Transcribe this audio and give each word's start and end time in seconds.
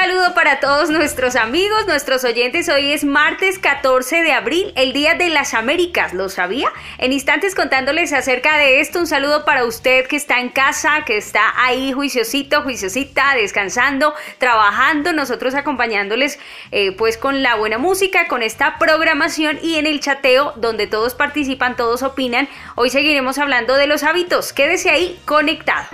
Saludo 0.00 0.32
para 0.32 0.60
todos 0.60 0.90
nuestros 0.90 1.34
amigos, 1.34 1.88
nuestros 1.88 2.22
oyentes. 2.22 2.68
Hoy 2.68 2.92
es 2.92 3.02
martes 3.02 3.58
14 3.58 4.22
de 4.22 4.30
abril, 4.30 4.72
el 4.76 4.92
Día 4.92 5.16
de 5.16 5.28
las 5.28 5.54
Américas, 5.54 6.14
¿lo 6.14 6.28
sabía? 6.28 6.70
En 6.98 7.12
instantes 7.12 7.56
contándoles 7.56 8.12
acerca 8.12 8.56
de 8.58 8.78
esto, 8.78 9.00
un 9.00 9.08
saludo 9.08 9.44
para 9.44 9.64
usted 9.64 10.06
que 10.06 10.14
está 10.14 10.38
en 10.38 10.50
casa, 10.50 11.02
que 11.04 11.16
está 11.16 11.52
ahí 11.56 11.90
juiciosito, 11.90 12.62
juiciosita, 12.62 13.34
descansando, 13.34 14.14
trabajando, 14.38 15.12
nosotros 15.12 15.56
acompañándoles 15.56 16.38
eh, 16.70 16.92
pues 16.92 17.18
con 17.18 17.42
la 17.42 17.56
buena 17.56 17.78
música, 17.78 18.28
con 18.28 18.44
esta 18.44 18.78
programación 18.78 19.58
y 19.64 19.78
en 19.78 19.88
el 19.88 19.98
chateo 19.98 20.52
donde 20.54 20.86
todos 20.86 21.16
participan, 21.16 21.74
todos 21.74 22.04
opinan. 22.04 22.48
Hoy 22.76 22.90
seguiremos 22.90 23.38
hablando 23.38 23.74
de 23.74 23.88
los 23.88 24.04
hábitos. 24.04 24.52
Quédese 24.52 24.90
ahí 24.90 25.18
conectado. 25.24 25.88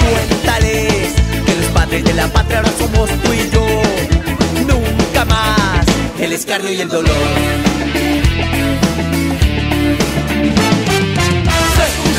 Cuéntales 0.00 1.12
que 1.46 1.54
los 1.56 1.66
padres 1.72 2.04
de 2.04 2.14
la 2.14 2.28
patria 2.28 2.58
ahora 2.58 2.72
somos 2.78 3.10
tú 3.10 3.32
y 3.32 3.50
yo. 3.50 3.66
Nunca 4.66 5.24
más 5.24 5.86
el 6.18 6.32
escarnio 6.32 6.72
y 6.72 6.80
el 6.80 6.88
dolor. 6.88 7.14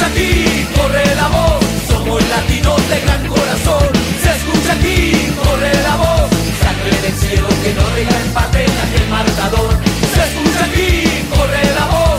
aquí, 0.05 0.67
corre 0.75 1.15
la 1.15 1.27
voz, 1.27 1.65
somos 1.87 2.21
latinos 2.29 2.89
de 2.89 2.99
gran 3.01 3.27
corazón. 3.27 3.89
Se 4.21 4.29
escucha 4.37 4.73
aquí, 4.73 5.11
corre 5.43 5.73
la 5.83 5.95
voz, 5.95 6.29
sangre 6.61 7.01
del 7.01 7.15
cielo 7.15 7.47
que 7.63 7.73
no 7.73 7.89
deja 7.95 8.21
empate 8.21 8.65
en 8.65 8.77
aquel 8.85 9.07
marcador. 9.09 9.71
Se 10.13 10.21
escucha 10.29 10.65
aquí, 10.65 11.25
corre 11.35 11.63
la 11.79 11.85
voz, 11.87 12.14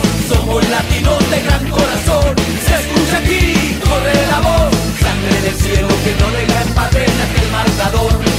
somos 0.47 0.69
latinos 0.69 1.29
de 1.29 1.41
gran 1.41 1.69
corazón. 1.69 2.35
Se 2.65 2.75
escucha 2.75 3.17
aquí, 3.17 3.79
corre 3.83 4.13
la 4.31 4.39
voz, 4.39 4.75
sangre 4.99 5.41
del 5.41 5.55
cielo 5.55 5.87
que 6.03 6.15
no 6.19 6.31
deja 6.31 6.61
empate 6.61 7.03
en 7.03 7.21
aquel 7.21 7.51
marcador. 7.51 8.36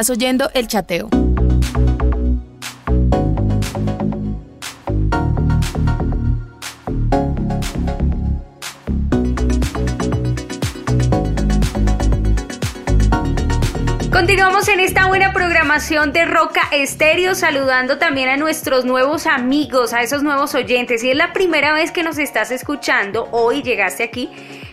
Estás 0.00 0.16
oyendo 0.16 0.50
el 0.54 0.66
chateo. 0.66 1.10
Continuamos 14.10 14.68
en 14.68 14.80
esta 14.80 15.06
buena 15.06 15.34
programación 15.34 16.14
de 16.14 16.24
Roca 16.24 16.62
Estéreo, 16.72 17.34
saludando 17.34 17.98
también 17.98 18.30
a 18.30 18.38
nuestros 18.38 18.86
nuevos 18.86 19.26
amigos, 19.26 19.92
a 19.92 20.00
esos 20.00 20.22
nuevos 20.22 20.54
oyentes. 20.54 21.02
Si 21.02 21.10
es 21.10 21.16
la 21.16 21.34
primera 21.34 21.74
vez 21.74 21.90
que 21.90 22.02
nos 22.02 22.16
estás 22.16 22.50
escuchando, 22.50 23.28
hoy 23.32 23.62
llegaste 23.62 24.02
aquí, 24.02 24.30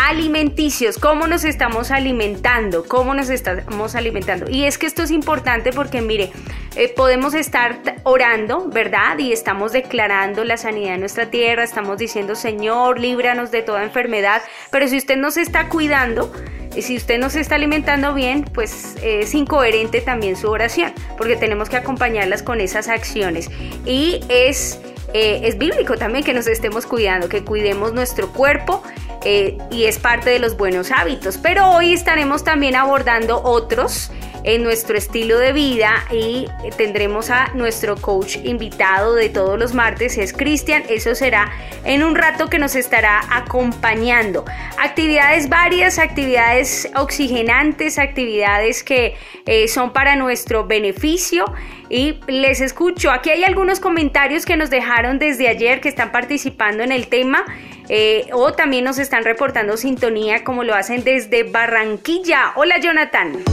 alimenticios, 0.07 0.97
cómo 0.97 1.27
nos 1.27 1.43
estamos 1.43 1.91
alimentando, 1.91 2.85
cómo 2.87 3.13
nos 3.13 3.29
estamos 3.29 3.95
alimentando. 3.95 4.49
Y 4.49 4.63
es 4.63 4.77
que 4.77 4.85
esto 4.85 5.03
es 5.03 5.11
importante 5.11 5.71
porque, 5.73 6.01
mire, 6.01 6.31
eh, 6.75 6.93
podemos 6.95 7.33
estar 7.33 7.81
orando, 8.03 8.69
¿verdad? 8.69 9.17
Y 9.17 9.33
estamos 9.33 9.73
declarando 9.73 10.45
la 10.45 10.55
sanidad 10.57 10.93
de 10.93 10.99
nuestra 10.99 11.29
tierra, 11.29 11.63
estamos 11.63 11.97
diciendo, 11.97 12.35
Señor, 12.35 12.99
líbranos 12.99 13.51
de 13.51 13.61
toda 13.61 13.83
enfermedad, 13.83 14.41
pero 14.71 14.87
si 14.87 14.97
usted 14.97 15.17
no 15.17 15.31
se 15.31 15.41
está 15.41 15.67
cuidando, 15.67 16.31
y 16.75 16.81
si 16.83 16.95
usted 16.95 17.17
no 17.17 17.29
se 17.29 17.39
está 17.41 17.55
alimentando 17.55 18.13
bien, 18.13 18.45
pues 18.53 18.95
es 19.01 19.33
incoherente 19.33 20.01
también 20.01 20.35
su 20.35 20.49
oración, 20.49 20.93
porque 21.17 21.35
tenemos 21.35 21.67
que 21.67 21.77
acompañarlas 21.77 22.43
con 22.43 22.61
esas 22.61 22.87
acciones. 22.87 23.49
Y 23.85 24.21
es, 24.29 24.79
eh, 25.13 25.41
es 25.43 25.57
bíblico 25.57 25.97
también 25.97 26.23
que 26.23 26.33
nos 26.33 26.47
estemos 26.47 26.85
cuidando, 26.85 27.29
que 27.29 27.43
cuidemos 27.43 27.93
nuestro 27.93 28.31
cuerpo 28.31 28.83
eh, 29.23 29.57
y 29.71 29.85
es 29.85 29.99
parte 29.99 30.29
de 30.29 30.39
los 30.39 30.57
buenos 30.57 30.91
hábitos. 30.91 31.37
Pero 31.37 31.69
hoy 31.71 31.93
estaremos 31.93 32.43
también 32.43 32.75
abordando 32.75 33.41
otros 33.43 34.11
en 34.49 34.63
nuestro 34.63 34.97
estilo 34.97 35.37
de 35.37 35.53
vida 35.53 36.05
y 36.11 36.47
tendremos 36.75 37.29
a 37.29 37.51
nuestro 37.53 37.95
coach 37.95 38.37
invitado 38.43 39.13
de 39.13 39.29
todos 39.29 39.59
los 39.59 39.75
martes, 39.75 40.17
es 40.17 40.33
Cristian, 40.33 40.83
eso 40.89 41.13
será 41.13 41.51
en 41.83 42.03
un 42.03 42.15
rato 42.15 42.47
que 42.47 42.57
nos 42.57 42.75
estará 42.75 43.21
acompañando. 43.29 44.45
Actividades 44.79 45.49
varias, 45.49 45.99
actividades 45.99 46.89
oxigenantes, 46.95 47.99
actividades 47.99 48.83
que 48.83 49.15
eh, 49.45 49.67
son 49.67 49.93
para 49.93 50.15
nuestro 50.15 50.65
beneficio 50.65 51.45
y 51.87 52.19
les 52.27 52.59
escucho. 52.59 53.11
Aquí 53.11 53.29
hay 53.29 53.43
algunos 53.43 53.79
comentarios 53.79 54.47
que 54.47 54.57
nos 54.57 54.71
dejaron 54.71 55.19
desde 55.19 55.47
ayer 55.47 55.79
que 55.79 55.89
están 55.89 56.11
participando 56.11 56.81
en 56.83 56.91
el 56.91 57.07
tema. 57.07 57.45
Eh, 57.91 58.29
o 58.33 58.53
también 58.53 58.83
nos 58.83 58.99
están 58.99 59.23
reportando 59.23 59.75
sintonía 59.75 60.43
como 60.43 60.63
lo 60.63 60.75
hacen 60.75 61.03
desde 61.03 61.41
Barranquilla. 61.41 62.53
Hola 62.55 62.79
Jonathan. 62.79 63.43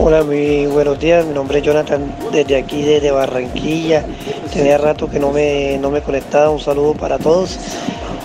Hola, 0.00 0.22
muy 0.22 0.66
buenos 0.66 0.98
días. 1.00 1.26
Mi 1.26 1.34
nombre 1.34 1.58
es 1.58 1.64
Jonathan 1.64 2.14
desde 2.32 2.56
aquí, 2.56 2.82
desde 2.82 3.10
Barranquilla. 3.10 4.04
Tenía 4.52 4.78
rato 4.78 5.10
que 5.10 5.18
no 5.18 5.32
me, 5.32 5.76
no 5.78 5.90
me 5.90 6.00
conectaba. 6.00 6.50
Un 6.50 6.60
saludo 6.60 6.94
para 6.94 7.18
todos 7.18 7.58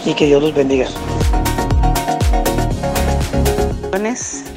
y 0.05 0.13
que 0.13 0.27
Dios 0.27 0.41
los 0.41 0.53
bendiga. 0.53 0.87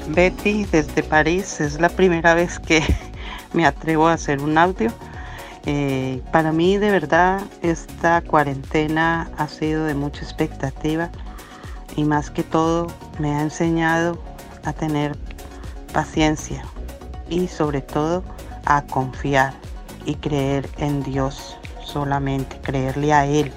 Betty 0.09 0.65
desde 0.67 1.03
París. 1.03 1.61
Es 1.61 1.81
la 1.81 1.89
primera 1.89 2.35
vez 2.35 2.59
que 2.59 2.83
me 3.53 3.65
atrevo 3.65 4.09
a 4.09 4.15
hacer 4.15 4.41
un 4.41 4.59
audio. 4.59 4.93
Eh, 5.65 6.23
para 6.33 6.53
mí 6.53 6.77
de 6.77 6.91
verdad 6.91 7.41
esta 7.63 8.21
cuarentena 8.21 9.31
ha 9.37 9.49
sido 9.49 9.85
de 9.85 9.95
mucha 9.95 10.23
expectativa 10.23 11.11
y 11.97 12.05
más 12.05 12.31
que 12.31 12.45
todo 12.45 12.87
me 13.19 13.35
ha 13.35 13.43
enseñado 13.43 14.17
a 14.65 14.73
tener 14.73 15.17
paciencia 15.93 16.63
y 17.29 17.49
sobre 17.49 17.81
todo 17.81 18.23
a 18.65 18.83
confiar 18.83 19.55
y 20.05 20.15
creer 20.17 20.69
en 20.79 21.03
Dios 21.03 21.57
solamente, 21.85 22.59
creerle 22.63 23.13
a 23.13 23.27
Él. 23.27 23.53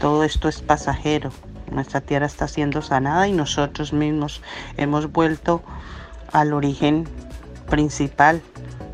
Todo 0.00 0.24
esto 0.24 0.48
es 0.48 0.60
pasajero. 0.60 1.30
Nuestra 1.70 2.00
tierra 2.00 2.26
está 2.26 2.46
siendo 2.46 2.82
sanada 2.82 3.26
y 3.26 3.32
nosotros 3.32 3.92
mismos 3.92 4.42
hemos 4.76 5.10
vuelto 5.10 5.62
al 6.32 6.52
origen 6.52 7.08
principal 7.68 8.42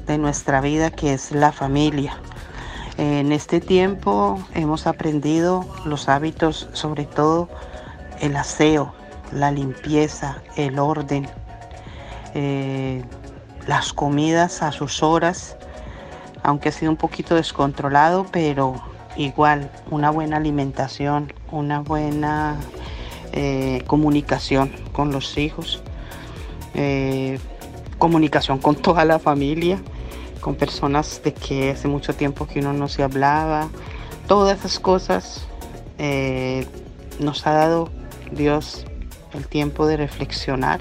de 0.07 0.19
nuestra 0.19 0.61
vida 0.61 0.91
que 0.91 1.13
es 1.13 1.33
la 1.33 1.53
familia. 1.53 2.17
En 2.97 3.33
este 3.33 3.61
tiempo 3.61 4.39
hemos 4.55 4.87
aprendido 4.87 5.67
los 5.85 6.09
hábitos, 6.09 6.69
sobre 6.73 7.07
todo 7.07 7.49
el 8.21 8.37
aseo, 8.37 8.93
la 9.33 9.51
limpieza, 9.51 10.43
el 10.57 10.79
orden, 10.79 11.29
eh, 12.35 13.03
las 13.71 13.93
comidas 13.93 14.63
a 14.63 14.73
sus 14.73 15.01
horas, 15.01 15.57
aunque 16.43 16.71
ha 16.71 16.73
sido 16.73 16.91
un 16.91 16.97
poquito 16.97 17.37
descontrolado, 17.37 18.27
pero 18.33 18.75
igual 19.17 19.71
una 19.93 20.11
buena 20.11 20.39
alimentación, 20.39 21.33
una 21.53 21.79
buena 21.79 22.57
eh, 23.31 23.85
comunicación 23.87 24.73
con 24.91 25.13
los 25.13 25.39
hijos, 25.39 25.85
eh, 26.75 27.39
comunicación 27.99 28.59
con 28.59 28.75
toda 28.75 29.05
la 29.05 29.21
familia, 29.21 29.81
con 30.41 30.57
personas 30.57 31.23
de 31.23 31.33
que 31.33 31.71
hace 31.71 31.87
mucho 31.87 32.13
tiempo 32.13 32.49
que 32.49 32.59
uno 32.59 32.73
no 32.73 32.89
se 32.89 33.05
hablaba, 33.05 33.69
todas 34.27 34.59
esas 34.59 34.81
cosas 34.81 35.47
eh, 35.99 36.67
nos 37.21 37.47
ha 37.47 37.53
dado 37.53 37.89
Dios 38.33 38.85
el 39.33 39.47
tiempo 39.47 39.87
de 39.87 39.97
reflexionar 39.97 40.81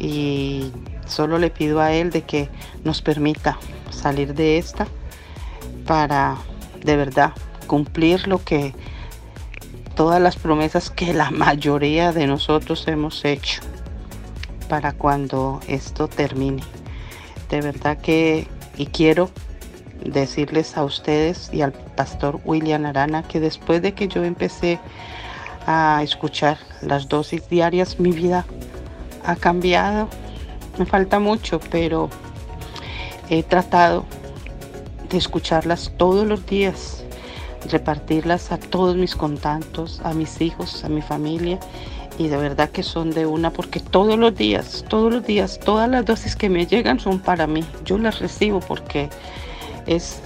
y 0.00 0.72
solo 1.10 1.38
le 1.38 1.50
pido 1.50 1.80
a 1.80 1.92
Él 1.92 2.10
de 2.10 2.22
que 2.22 2.48
nos 2.84 3.02
permita 3.02 3.58
salir 3.90 4.34
de 4.34 4.58
esta 4.58 4.86
para 5.86 6.36
de 6.82 6.96
verdad 6.96 7.32
cumplir 7.66 8.26
lo 8.26 8.42
que 8.42 8.74
todas 9.94 10.20
las 10.20 10.36
promesas 10.36 10.90
que 10.90 11.12
la 11.12 11.30
mayoría 11.30 12.12
de 12.12 12.26
nosotros 12.26 12.86
hemos 12.88 13.24
hecho 13.24 13.60
para 14.68 14.92
cuando 14.92 15.60
esto 15.68 16.08
termine. 16.08 16.62
De 17.50 17.60
verdad 17.60 17.98
que 17.98 18.46
y 18.76 18.86
quiero 18.86 19.30
decirles 20.04 20.76
a 20.76 20.84
ustedes 20.84 21.50
y 21.52 21.62
al 21.62 21.72
pastor 21.72 22.40
William 22.44 22.86
Arana 22.86 23.22
que 23.22 23.40
después 23.40 23.82
de 23.82 23.92
que 23.92 24.08
yo 24.08 24.24
empecé 24.24 24.78
a 25.66 26.00
escuchar 26.02 26.58
las 26.80 27.08
dosis 27.08 27.48
diarias, 27.48 28.00
mi 28.00 28.12
vida 28.12 28.46
ha 29.24 29.36
cambiado. 29.36 30.08
Me 30.80 30.86
falta 30.86 31.18
mucho, 31.18 31.60
pero 31.70 32.08
he 33.28 33.42
tratado 33.42 34.06
de 35.10 35.18
escucharlas 35.18 35.92
todos 35.98 36.26
los 36.26 36.46
días, 36.46 37.04
repartirlas 37.70 38.50
a 38.50 38.56
todos 38.56 38.96
mis 38.96 39.14
contactos, 39.14 40.00
a 40.04 40.14
mis 40.14 40.40
hijos, 40.40 40.82
a 40.82 40.88
mi 40.88 41.02
familia. 41.02 41.60
Y 42.16 42.28
de 42.28 42.38
verdad 42.38 42.70
que 42.70 42.82
son 42.82 43.10
de 43.10 43.26
una 43.26 43.50
porque 43.50 43.78
todos 43.78 44.18
los 44.18 44.34
días, 44.34 44.82
todos 44.88 45.12
los 45.12 45.26
días, 45.26 45.60
todas 45.62 45.86
las 45.86 46.06
dosis 46.06 46.34
que 46.34 46.48
me 46.48 46.66
llegan 46.66 46.98
son 46.98 47.18
para 47.18 47.46
mí. 47.46 47.62
Yo 47.84 47.98
las 47.98 48.18
recibo 48.18 48.60
porque 48.60 49.10
es 49.86 50.22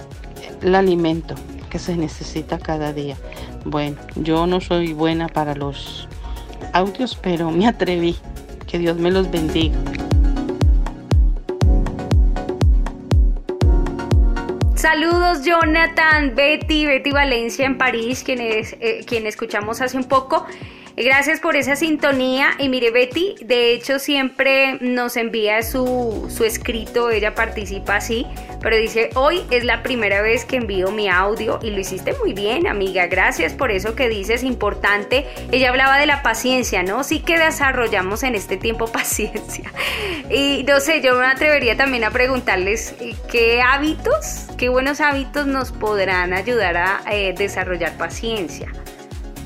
el 0.61 0.73
alimento 0.73 1.35
que 1.69 1.79
se 1.79 1.97
necesita 1.97 2.59
cada 2.59 2.93
día. 2.93 3.17
Bueno, 3.65 3.97
yo 4.15 4.47
no 4.47 4.61
soy 4.61 4.93
buena 4.93 5.27
para 5.27 5.53
los 5.53 6.07
audios, 6.71 7.19
pero 7.21 7.51
me 7.51 7.67
atreví. 7.67 8.15
Que 8.67 8.79
Dios 8.79 8.97
me 8.97 9.11
los 9.11 9.29
bendiga. 9.29 9.75
Saludos 14.85 15.43
Jonathan, 15.43 16.35
Betty, 16.35 16.85
Betty 16.85 17.09
Valencia 17.09 17.65
en 17.65 17.75
París, 17.75 18.21
quien, 18.23 18.39
eh, 18.39 19.03
quien 19.07 19.25
escuchamos 19.25 19.81
hace 19.81 19.97
un 19.97 20.03
poco. 20.03 20.45
Gracias 20.97 21.41
por 21.41 21.57
esa 21.57 21.75
sintonía. 21.75 22.51
Y 22.57 22.69
mire, 22.69 22.89
Betty, 22.89 23.35
de 23.41 23.73
hecho, 23.73 23.99
siempre 23.99 24.77
nos 24.79 25.17
envía 25.17 25.61
su, 25.61 26.27
su, 26.29 26.45
escrito, 26.45 27.09
ella 27.09 27.35
participa 27.35 27.97
así, 27.97 28.25
pero 28.61 28.77
dice: 28.77 29.09
Hoy 29.15 29.41
es 29.51 29.65
la 29.65 29.83
primera 29.83 30.21
vez 30.21 30.45
que 30.45 30.55
envío 30.55 30.91
mi 30.91 31.09
audio 31.09 31.59
y 31.61 31.71
lo 31.71 31.79
hiciste 31.79 32.15
muy 32.23 32.33
bien, 32.33 32.65
amiga. 32.65 33.07
Gracias 33.07 33.53
por 33.53 33.71
eso 33.71 33.93
que 33.93 34.07
dices, 34.07 34.43
importante. 34.43 35.25
Ella 35.51 35.69
hablaba 35.69 35.97
de 35.97 36.05
la 36.05 36.23
paciencia, 36.23 36.81
¿no? 36.81 37.03
Sí 37.03 37.19
que 37.19 37.37
desarrollamos 37.37 38.23
en 38.23 38.35
este 38.35 38.55
tiempo 38.55 38.87
paciencia. 38.91 39.73
Y 40.29 40.63
no 40.65 40.79
sé, 40.79 41.01
yo 41.01 41.15
me 41.15 41.25
atrevería 41.25 41.75
también 41.75 42.05
a 42.05 42.11
preguntarles 42.11 42.95
qué 43.29 43.61
hábitos, 43.61 44.47
qué 44.57 44.69
buenos 44.69 45.01
hábitos 45.01 45.45
nos 45.45 45.73
podrán 45.73 46.31
ayudar 46.31 46.77
a 46.77 47.01
eh, 47.11 47.33
desarrollar 47.37 47.97
paciencia. 47.97 48.71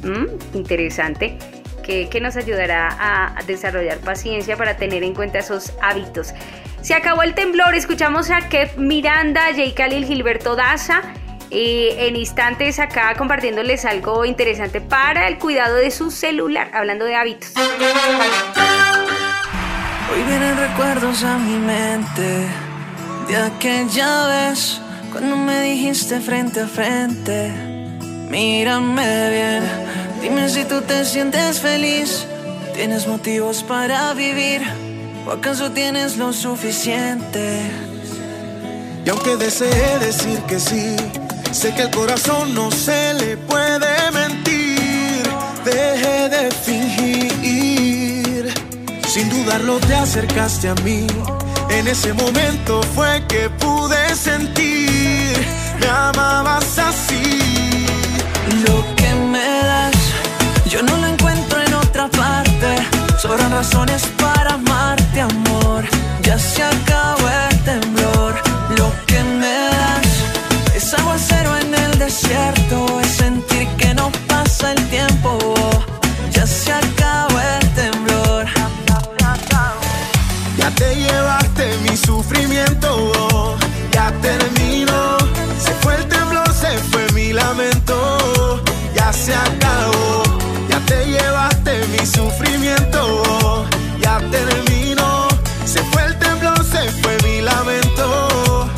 Mm, 0.03 0.57
interesante. 0.57 1.37
Que, 1.83 2.07
que, 2.07 2.21
nos 2.21 2.35
ayudará 2.35 2.95
a 2.99 3.41
desarrollar 3.47 3.97
paciencia 3.97 4.55
para 4.55 4.77
tener 4.77 5.03
en 5.03 5.15
cuenta 5.15 5.39
esos 5.39 5.73
hábitos. 5.81 6.35
Se 6.81 6.93
acabó 6.93 7.23
el 7.23 7.33
temblor, 7.33 7.73
escuchamos 7.75 8.29
a 8.29 8.47
Kev 8.47 8.77
Miranda, 8.77 9.41
Jay 9.55 9.73
Khalil, 9.73 10.05
Gilberto 10.05 10.55
Daza. 10.55 11.01
Y 11.49 11.89
en 11.97 12.15
instantes 12.15 12.79
acá 12.79 13.15
compartiéndoles 13.17 13.83
algo 13.83 14.23
interesante 14.23 14.79
para 14.81 15.27
el 15.27 15.39
cuidado 15.39 15.75
de 15.75 15.89
su 15.89 16.11
celular, 16.11 16.69
hablando 16.73 17.05
de 17.05 17.15
hábitos. 17.15 17.53
Hoy 17.57 17.63
vienen 20.27 20.55
recuerdos 20.57 21.23
a 21.23 21.39
mi 21.39 21.57
mente 21.57 22.45
de 23.27 23.35
aquella 23.35 24.27
vez 24.27 24.79
cuando 25.11 25.35
me 25.37 25.63
dijiste 25.63 26.19
frente 26.19 26.61
a 26.61 26.67
frente, 26.67 27.51
mírame 28.29 29.29
bien, 29.29 29.63
dime 30.21 30.49
si 30.49 30.63
tú 30.63 30.81
te 30.81 31.03
sientes 31.03 31.59
feliz, 31.59 32.25
tienes 32.73 33.07
motivos 33.07 33.63
para 33.63 34.13
vivir 34.13 34.61
o 35.27 35.31
acaso 35.31 35.71
tienes 35.71 36.17
lo 36.17 36.31
suficiente. 36.31 37.61
Y 39.05 39.09
aunque 39.09 39.37
desee 39.37 39.99
decir 39.99 40.39
que 40.43 40.59
sí, 40.59 40.95
sé 41.51 41.73
que 41.73 41.83
el 41.83 41.91
corazón 41.91 42.53
no 42.53 42.69
se 42.71 43.13
le 43.15 43.37
puede 43.37 44.11
mentir, 44.11 45.23
deje 45.65 46.29
de 46.29 46.51
fingir, 46.51 48.53
sin 49.07 49.29
dudarlo 49.29 49.79
te 49.79 49.95
acercaste 49.95 50.69
a 50.69 50.75
mí. 50.75 51.07
En 51.69 51.87
ese 51.87 52.13
momento 52.13 52.81
fue 52.95 53.23
que 53.27 53.49
pude 53.49 54.15
sentir, 54.15 55.37
me 55.79 55.87
amabas 55.87 56.77
así. 56.77 57.68
Lo 58.65 58.95
que 58.95 59.13
me 59.13 59.47
das, 59.63 59.95
yo 60.65 60.81
no 60.81 60.97
lo 60.97 61.07
encuentro 61.07 61.61
en 61.61 61.73
otra 61.73 62.07
parte. 62.07 62.69
Sobran 63.21 63.51
razones 63.51 64.03
para 64.17 64.53
amarte, 64.55 65.21
amor. 65.21 65.83
Ya 66.23 66.37
se 66.37 66.63
acabó 66.63 67.27
el 67.49 67.59
temblor. 67.63 68.41
Lo 68.77 68.91
que 69.05 69.23
me 69.23 69.55
das 69.75 70.07
es 70.75 70.93
aguacero 70.93 71.57
en 71.57 71.73
el 71.75 71.99
desierto. 71.99 72.99
Es 73.01 73.17
sentir 73.17 73.67
que 73.77 73.93
no 73.93 74.11
pasa 74.27 74.71
el 74.71 74.83
tiempo. 74.89 75.37
Ya 76.31 76.45
se 76.47 76.73
acabó 76.73 77.39
el 77.39 77.69
temblor. 77.75 78.45
Ya 80.57 80.71
te 80.71 80.95
llevaste 80.95 81.77
mi 81.83 81.95
sufrimiento, 81.95 83.11
sufrimiento, 92.09 93.65
ya 94.01 94.19
terminó. 94.31 95.27
Se 95.65 95.79
fue 95.83 96.05
el 96.05 96.17
temblor, 96.19 96.63
se 96.65 96.89
fue 97.01 97.17
mi 97.23 97.41
lamento. 97.41 98.69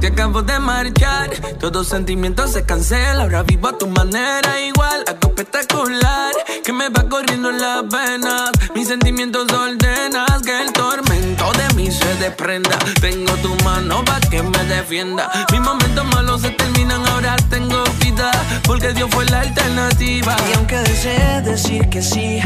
Te, 0.00 0.06
acabo 0.06 0.42
de 0.42 0.58
marchar, 0.58 1.30
todo 1.58 1.84
sentimiento 1.84 2.46
se 2.46 2.64
cancela. 2.64 3.24
Ahora 3.24 3.42
vivo 3.42 3.68
a 3.68 3.76
tu 3.76 3.86
manera 3.88 4.60
igual, 4.60 5.04
algo 5.06 5.28
espectacular 5.28 6.32
que 6.64 6.72
me 6.72 6.88
va 6.88 7.08
corriendo 7.08 7.50
en 7.50 7.60
las 7.60 7.88
venas. 7.88 8.50
Mis 8.74 8.88
sentimientos 8.88 9.52
ordenas 9.52 10.42
que 10.42 10.62
el 10.62 10.72
tormento 10.72 11.09
de 11.60 11.74
mí 11.74 11.90
se 11.90 12.14
desprenda. 12.16 12.76
Tengo 13.00 13.32
tu 13.44 13.54
mano 13.64 14.04
para 14.04 14.20
que 14.28 14.42
me 14.42 14.62
defienda. 14.64 15.30
Mis 15.52 15.60
momentos 15.60 16.04
malos 16.14 16.42
se 16.42 16.50
terminan, 16.50 17.06
ahora 17.06 17.36
tengo 17.48 17.82
vida 18.00 18.30
porque 18.64 18.92
Dios 18.92 19.08
fue 19.10 19.24
la 19.26 19.40
alternativa. 19.40 20.36
Y 20.48 20.56
aunque 20.56 20.76
desee 20.78 21.42
decir 21.42 21.88
que 21.88 22.02
sí, 22.02 22.40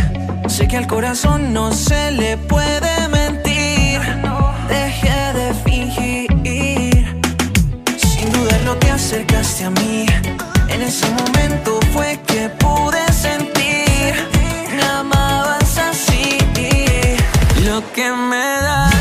sé 0.49 0.69
que 0.69 0.77
al 0.77 0.87
corazón 0.87 1.53
no 1.53 1.73
se 1.73 2.11
le 2.13 2.37
puede 2.37 3.09
mentir. 3.09 4.01
Deje 4.69 5.19
de 5.39 5.55
fingir 5.65 6.25
sin 7.97 8.33
dudarlo 8.33 8.77
te 8.77 8.91
acercaste 8.91 9.65
a 9.65 9.71
mí. 9.71 10.07
En 10.69 10.83
ese 10.83 11.07
momento 11.11 11.79
fue 11.93 12.19
que 12.27 12.49
pude 12.49 13.03
sentir, 13.13 14.15
me 14.77 14.83
amabas 14.83 15.79
así. 15.79 16.39
Lo 17.65 17.83
que 17.93 18.11
me 18.11 18.47
das, 18.67 18.94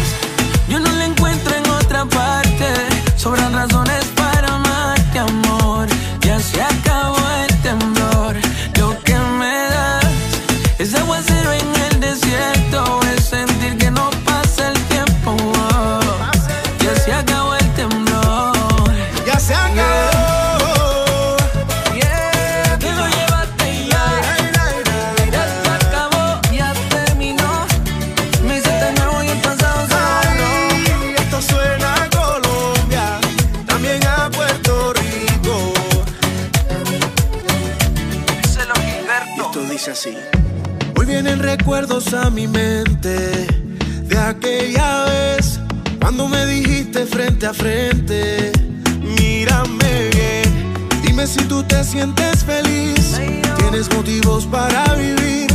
dice 39.62 39.92
así. 39.92 40.18
Hoy 40.98 41.06
vienen 41.06 41.40
recuerdos 41.40 42.14
a 42.14 42.30
mi 42.30 42.48
mente 42.48 43.48
de 44.04 44.18
aquella 44.18 45.06
vez 45.06 45.60
cuando 46.00 46.28
me 46.28 46.46
dijiste 46.48 47.06
frente 47.06 47.46
a 47.46 47.54
frente, 47.54 48.52
mírame 49.00 50.10
bien, 50.12 50.80
dime 51.04 51.28
si 51.28 51.40
tú 51.46 51.64
te 51.64 51.84
sientes 51.84 52.44
feliz, 52.44 53.20
tienes 53.58 53.94
motivos 53.96 54.46
para 54.48 54.96
vivir 54.96 55.52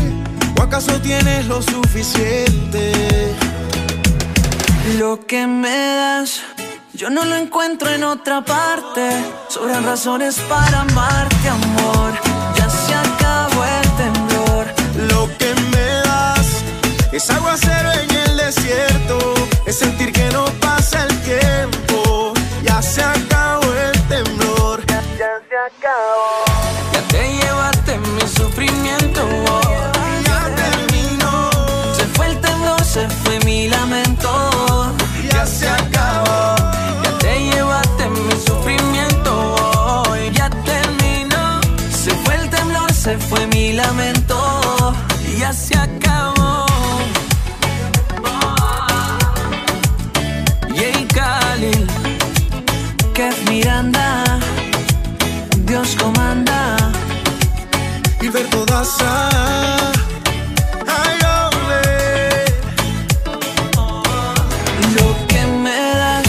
o 0.59 0.63
acaso 0.63 1.01
tienes 1.01 1.47
lo 1.47 1.61
suficiente. 1.61 2.93
Lo 4.99 5.27
que 5.27 5.47
me 5.47 5.77
das, 5.97 6.41
yo 6.95 7.11
no 7.11 7.25
lo 7.25 7.35
encuentro 7.37 7.91
en 7.91 8.05
otra 8.05 8.45
parte. 8.45 9.11
Sobran 9.49 9.85
razones 9.85 10.39
para 10.49 10.81
amarte, 10.81 11.49
amor. 11.49 12.38
Es 17.19 17.31
aguacero 17.31 17.91
en 17.93 18.11
el 18.25 18.37
desierto. 18.37 19.19
Es 19.67 19.79
sentir 19.81 20.13
que 20.13 20.27
no 20.31 20.45
pasa 20.67 21.05
el 21.05 21.15
tiempo. 21.23 22.33
Ya 22.63 22.81
se 22.81 23.03
acabó 23.03 23.69
el 23.87 24.01
temblor. 24.13 24.87
Ya, 24.87 25.03
se 25.49 25.57
acabó. 25.69 26.45
Ya 26.93 27.03
te 27.13 27.23
llevaste 27.39 27.99
mi 28.15 28.25
sufrimiento. 28.39 29.23
Ya 30.29 30.41
terminó. 30.63 31.51
Se 31.97 32.05
fue 32.15 32.27
el 32.27 32.41
temblor, 32.41 32.85
se 32.85 33.09
fue 33.09 33.41
mi 33.41 33.69
lamento. 33.69 34.31
Ya 35.33 35.45
se 35.45 35.69
acabó. 35.69 36.55
Ya 37.03 37.19
te 37.19 37.33
llevaste 37.51 38.09
mi 38.11 38.35
sufrimiento. 38.47 39.33
Ya 40.39 40.49
terminó. 40.73 41.61
Se 41.91 42.13
fue 42.23 42.35
el 42.37 42.49
temblor, 42.49 42.93
se 42.93 43.19
fue 43.19 43.45
mi 43.49 43.73
lamento. 43.73 44.95
Ya 45.37 45.53
se 45.53 45.77
acabó. 45.77 46.08
Daza. 58.79 59.29
Ay. 60.87 61.19
Lo 64.95 65.27
que 65.27 65.47
me 65.65 65.81
das, 66.03 66.25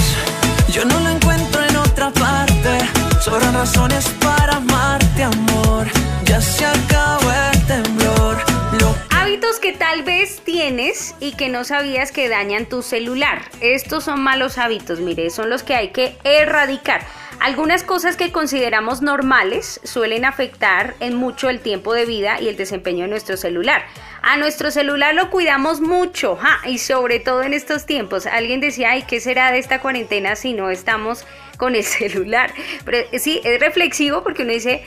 yo 0.74 0.84
no 0.84 1.00
lo 1.00 1.10
encuentro 1.10 1.64
en 1.64 1.76
otra 1.76 2.10
parte. 2.10 2.80
Sobran 3.22 3.54
razones 3.54 4.10
para 4.20 4.56
amarte, 4.56 5.22
amor. 5.26 5.86
Ya 6.26 6.42
se 6.42 6.66
acabó 6.66 7.32
el 7.32 7.68
temblor. 7.68 8.38
Lo 8.82 8.96
Hábitos 9.12 9.60
que 9.60 9.74
tal 9.74 10.02
vez 10.02 10.42
tienes 10.44 11.14
y 11.20 11.34
que 11.34 11.50
no 11.50 11.64
sabías 11.64 12.12
que 12.12 12.30
dañan 12.30 12.66
tu 12.66 12.82
celular. 12.82 13.44
Estos 13.62 14.06
son 14.06 14.22
malos 14.24 14.58
hábitos, 14.58 15.00
mire, 15.02 15.30
son 15.30 15.52
los 15.52 15.62
que 15.62 15.76
hay 15.76 15.90
que 15.90 16.18
erradicar. 16.24 17.06
Algunas 17.40 17.84
cosas 17.84 18.18
que 18.18 18.34
consideramos 18.34 19.02
normales 19.02 19.80
suelen 19.86 20.26
afectar 20.26 20.96
en 21.00 21.16
mucho 21.16 21.50
el 21.50 21.62
tiempo 21.62 21.94
de 21.94 22.06
vida 22.06 22.42
y 22.42 22.50
el 22.50 22.58
desempeño 22.58 23.06
de 23.06 23.12
nuestro 23.12 23.38
celular. 23.38 23.84
A 24.22 24.36
nuestro 24.36 24.72
celular 24.72 25.16
lo 25.16 25.30
cuidamos 25.30 25.80
mucho 25.80 26.38
y 26.66 26.80
sobre 26.80 27.22
todo 27.22 27.44
en 27.44 27.54
estos 27.54 27.86
tiempos. 27.86 28.26
Alguien 28.26 28.60
decía, 28.60 28.92
ay, 28.92 29.04
¿qué 29.04 29.22
será 29.22 29.54
de 29.54 29.60
esta 29.60 29.80
cuarentena 29.80 30.36
si 30.36 30.52
no 30.52 30.70
estamos 30.70 31.26
con 31.58 31.76
el 31.76 31.84
celular? 31.86 32.52
Pero 32.84 33.08
eh, 33.10 33.20
sí, 33.20 33.40
es 33.46 33.58
reflexivo 33.62 34.22
porque 34.22 34.44
uno 34.44 34.52
dice, 34.52 34.84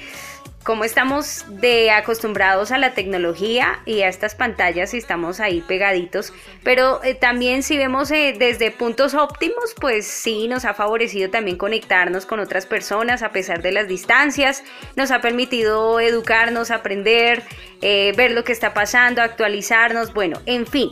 cómo 0.62 0.84
estamos 0.84 1.44
de 1.48 1.90
acostumbrados 1.90 2.70
a 2.72 2.78
la 2.78 2.94
tecnología 2.94 3.80
y 3.84 4.02
a 4.02 4.08
estas 4.08 4.34
pantallas 4.34 4.94
y 4.94 4.98
estamos 4.98 5.40
ahí 5.40 5.60
pegaditos, 5.60 6.32
pero 6.62 7.02
eh, 7.02 7.14
también 7.14 7.62
si 7.62 7.76
vemos 7.76 8.10
eh, 8.10 8.34
desde 8.38 8.70
puntos 8.70 9.14
óptimos, 9.14 9.74
pues 9.80 10.06
sí 10.06 10.48
nos 10.48 10.64
ha 10.64 10.74
favorecido 10.74 11.30
también 11.30 11.56
conectarnos 11.56 12.26
con 12.26 12.40
otras 12.40 12.66
personas 12.66 13.22
a 13.22 13.30
pesar 13.30 13.62
de 13.62 13.72
las 13.72 13.88
distancias, 13.88 14.62
nos 14.96 15.10
ha 15.10 15.20
permitido 15.20 16.00
educarnos, 16.00 16.70
aprender, 16.70 17.42
eh, 17.80 18.12
ver 18.16 18.32
lo 18.32 18.44
que 18.44 18.52
está 18.52 18.74
pasando, 18.74 19.22
actualizarnos, 19.22 20.12
bueno, 20.14 20.40
en 20.46 20.66
fin. 20.66 20.90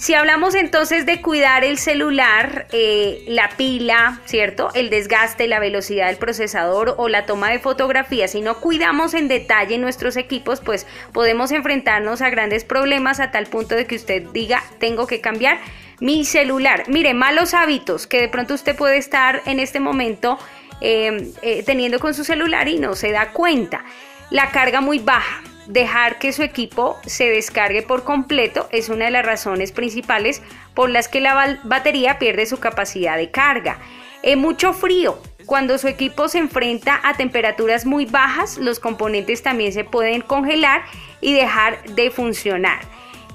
Si 0.00 0.14
hablamos 0.14 0.54
entonces 0.54 1.04
de 1.04 1.20
cuidar 1.20 1.62
el 1.62 1.76
celular, 1.76 2.66
eh, 2.72 3.22
la 3.28 3.50
pila, 3.58 4.22
¿cierto? 4.24 4.70
El 4.72 4.88
desgaste, 4.88 5.46
la 5.46 5.60
velocidad 5.60 6.06
del 6.06 6.16
procesador 6.16 6.94
o 6.96 7.10
la 7.10 7.26
toma 7.26 7.50
de 7.50 7.58
fotografías, 7.58 8.30
si 8.30 8.40
no 8.40 8.60
cuidamos 8.60 9.12
en 9.12 9.28
detalle 9.28 9.76
nuestros 9.76 10.16
equipos, 10.16 10.62
pues 10.62 10.86
podemos 11.12 11.52
enfrentarnos 11.52 12.22
a 12.22 12.30
grandes 12.30 12.64
problemas 12.64 13.20
a 13.20 13.30
tal 13.30 13.44
punto 13.44 13.74
de 13.74 13.86
que 13.86 13.96
usted 13.96 14.22
diga, 14.32 14.64
tengo 14.78 15.06
que 15.06 15.20
cambiar 15.20 15.58
mi 16.00 16.24
celular. 16.24 16.84
Mire, 16.88 17.12
malos 17.12 17.52
hábitos 17.52 18.06
que 18.06 18.22
de 18.22 18.28
pronto 18.30 18.54
usted 18.54 18.74
puede 18.74 18.96
estar 18.96 19.42
en 19.44 19.60
este 19.60 19.80
momento 19.80 20.38
eh, 20.80 21.30
eh, 21.42 21.62
teniendo 21.66 21.98
con 21.98 22.14
su 22.14 22.24
celular 22.24 22.68
y 22.68 22.78
no 22.78 22.94
se 22.94 23.12
da 23.12 23.32
cuenta. 23.32 23.84
La 24.30 24.50
carga 24.50 24.80
muy 24.80 24.98
baja 24.98 25.42
dejar 25.70 26.18
que 26.18 26.32
su 26.32 26.42
equipo 26.42 26.98
se 27.06 27.30
descargue 27.30 27.82
por 27.82 28.02
completo 28.02 28.68
es 28.72 28.88
una 28.88 29.04
de 29.04 29.12
las 29.12 29.24
razones 29.24 29.70
principales 29.70 30.42
por 30.74 30.90
las 30.90 31.06
que 31.06 31.20
la 31.20 31.60
batería 31.62 32.18
pierde 32.18 32.46
su 32.46 32.58
capacidad 32.58 33.16
de 33.16 33.30
carga. 33.30 33.78
Eh, 34.22 34.36
mucho 34.36 34.72
frío. 34.72 35.18
Cuando 35.46 35.78
su 35.78 35.88
equipo 35.88 36.28
se 36.28 36.38
enfrenta 36.38 37.00
a 37.02 37.16
temperaturas 37.16 37.86
muy 37.86 38.04
bajas, 38.04 38.58
los 38.58 38.78
componentes 38.80 39.42
también 39.42 39.72
se 39.72 39.84
pueden 39.84 40.20
congelar 40.20 40.82
y 41.20 41.32
dejar 41.34 41.82
de 41.84 42.10
funcionar. 42.10 42.80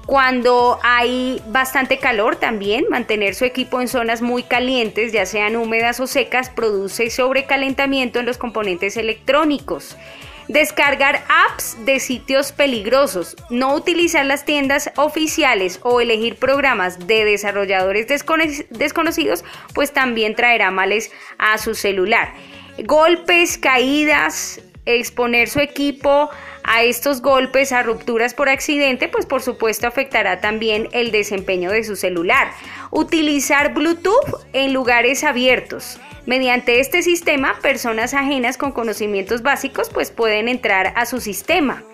Cuando 0.06 0.78
hay 0.82 1.42
bastante 1.48 1.98
calor 1.98 2.36
también, 2.36 2.84
mantener 2.90 3.34
su 3.34 3.44
equipo 3.44 3.80
en 3.80 3.88
zonas 3.88 4.22
muy 4.22 4.44
calientes, 4.44 5.12
ya 5.12 5.26
sean 5.26 5.56
húmedas 5.56 5.98
o 6.00 6.06
secas, 6.06 6.48
produce 6.48 7.10
sobrecalentamiento 7.10 8.20
en 8.20 8.26
los 8.26 8.38
componentes 8.38 8.96
electrónicos. 8.96 9.96
Descargar 10.48 11.24
apps 11.28 11.76
de 11.84 11.98
sitios 11.98 12.52
peligrosos, 12.52 13.36
no 13.50 13.74
utilizar 13.74 14.24
las 14.24 14.44
tiendas 14.44 14.92
oficiales 14.96 15.80
o 15.82 16.00
elegir 16.00 16.36
programas 16.36 17.08
de 17.08 17.24
desarrolladores 17.24 18.06
desconocidos, 18.70 19.44
pues 19.74 19.92
también 19.92 20.36
traerá 20.36 20.70
males 20.70 21.10
a 21.38 21.58
su 21.58 21.74
celular. 21.74 22.32
Golpes, 22.84 23.58
caídas, 23.58 24.60
exponer 24.84 25.48
su 25.48 25.58
equipo 25.58 26.30
a 26.62 26.84
estos 26.84 27.22
golpes, 27.22 27.72
a 27.72 27.82
rupturas 27.82 28.32
por 28.32 28.48
accidente, 28.48 29.08
pues 29.08 29.26
por 29.26 29.42
supuesto 29.42 29.88
afectará 29.88 30.40
también 30.40 30.88
el 30.92 31.10
desempeño 31.10 31.72
de 31.72 31.82
su 31.82 31.96
celular. 31.96 32.52
Utilizar 32.92 33.74
Bluetooth 33.74 34.46
en 34.52 34.72
lugares 34.72 35.24
abiertos. 35.24 35.98
Mediante 36.26 36.80
este 36.80 37.02
sistema, 37.02 37.56
personas 37.62 38.12
ajenas 38.12 38.58
con 38.58 38.72
conocimientos 38.72 39.42
básicos 39.42 39.90
pues 39.90 40.10
pueden 40.10 40.48
entrar 40.48 40.92
a 40.96 41.06
su 41.06 41.20
sistema. 41.20 41.84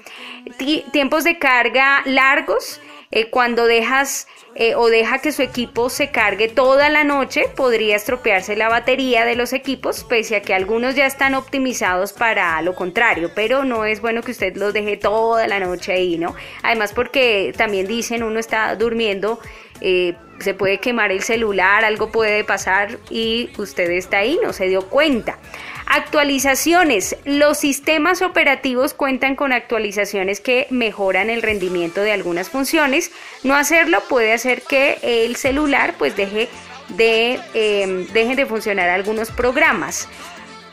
tiempos 0.90 1.25
de 1.25 1.38
carga 1.38 2.03
largos, 2.07 2.81
eh, 3.11 3.29
cuando 3.29 3.66
dejas 3.66 4.27
eh, 4.55 4.75
o 4.75 4.88
deja 4.88 5.18
que 5.18 5.33
su 5.33 5.42
equipo 5.42 5.90
se 5.90 6.11
cargue 6.11 6.49
toda 6.49 6.88
la 6.88 7.05
noche, 7.05 7.45
podría 7.55 7.95
estropearse 7.95 8.57
la 8.57 8.71
batería 8.71 9.27
de 9.27 9.37
los 9.37 9.53
equipos, 9.53 10.05
pese 10.05 10.37
a 10.37 10.42
que 10.42 10.55
algunos 10.55 10.95
ya 10.95 11.05
están 11.05 11.35
optimizados 11.35 12.14
para 12.14 12.61
lo 12.62 12.75
contrario, 12.75 13.31
pero 13.35 13.64
no 13.64 13.85
es 13.85 14.01
bueno 14.01 14.23
que 14.23 14.31
usted 14.31 14.57
los 14.57 14.73
deje 14.73 14.97
toda 14.97 15.47
la 15.47 15.61
noche 15.61 15.92
ahí, 15.92 16.16
¿no? 16.16 16.35
Además 16.62 16.92
porque 16.95 17.53
también 17.57 17.87
dicen 17.87 18.23
uno 18.23 18.38
está 18.38 18.75
durmiendo 18.77 19.40
eh, 19.85 20.14
se 20.38 20.55
puede 20.55 20.79
quemar 20.79 21.12
el 21.12 21.23
celular, 21.23 21.85
algo 21.85 22.11
puede 22.11 22.45
pasar 22.45 22.99
y 23.11 23.51
usted 23.59 23.90
está 23.90 24.18
ahí, 24.18 24.38
no 24.42 24.53
se 24.53 24.68
dio 24.68 24.88
cuenta. 24.88 25.38
Actualizaciones. 25.87 27.16
Los 27.25 27.59
sistemas 27.59 28.23
operativos 28.23 28.95
cuentan 28.95 29.37
con 29.37 29.53
actualizaciones 29.53 30.40
que 30.40 30.66
mejoran 30.71 31.31
el 31.31 31.42
rendimiento 31.42 32.01
de 32.01 32.12
algunas 32.12 32.49
funciones. 32.49 33.11
No 33.42 33.55
hacerlo 33.55 33.99
puede 34.09 34.33
hacer 34.33 34.62
que 34.62 34.99
el 35.03 35.37
celular 35.37 35.95
pues 35.99 36.16
deje 36.16 36.49
de, 36.90 37.40
eh, 37.55 38.07
de 38.12 38.47
funcionar 38.47 38.88
algunos 38.88 39.31
programas 39.31 40.09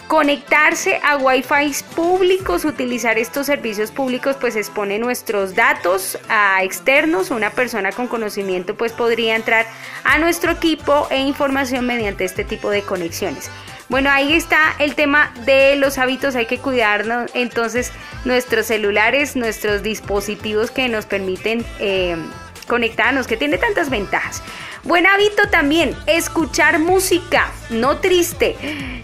conectarse 0.09 0.99
a 1.03 1.17
Wi-Fi 1.17 1.71
públicos, 1.95 2.65
utilizar 2.65 3.19
estos 3.19 3.45
servicios 3.45 3.91
públicos, 3.91 4.37
pues 4.41 4.55
expone 4.55 4.97
nuestros 4.97 5.53
datos 5.53 6.17
a 6.27 6.63
externos. 6.63 7.29
Una 7.29 7.51
persona 7.51 7.91
con 7.91 8.07
conocimiento, 8.07 8.73
pues 8.73 8.91
podría 8.91 9.35
entrar 9.35 9.67
a 10.03 10.17
nuestro 10.17 10.53
equipo 10.53 11.07
e 11.11 11.19
información 11.19 11.85
mediante 11.85 12.25
este 12.25 12.43
tipo 12.43 12.71
de 12.71 12.81
conexiones. 12.81 13.51
Bueno, 13.87 14.09
ahí 14.09 14.33
está 14.33 14.73
el 14.79 14.95
tema 14.95 15.31
de 15.45 15.75
los 15.75 15.99
hábitos, 15.99 16.35
hay 16.35 16.47
que 16.47 16.57
cuidarnos 16.57 17.29
entonces 17.35 17.91
nuestros 18.25 18.65
celulares, 18.65 19.35
nuestros 19.35 19.83
dispositivos 19.83 20.71
que 20.71 20.89
nos 20.89 21.05
permiten 21.05 21.63
eh, 21.79 22.17
conectarnos, 22.67 23.27
que 23.27 23.37
tiene 23.37 23.59
tantas 23.59 23.91
ventajas. 23.91 24.41
Buen 24.83 25.05
hábito 25.05 25.49
también, 25.49 25.95
escuchar 26.07 26.79
música, 26.79 27.51
no 27.69 27.97
triste, 27.97 28.55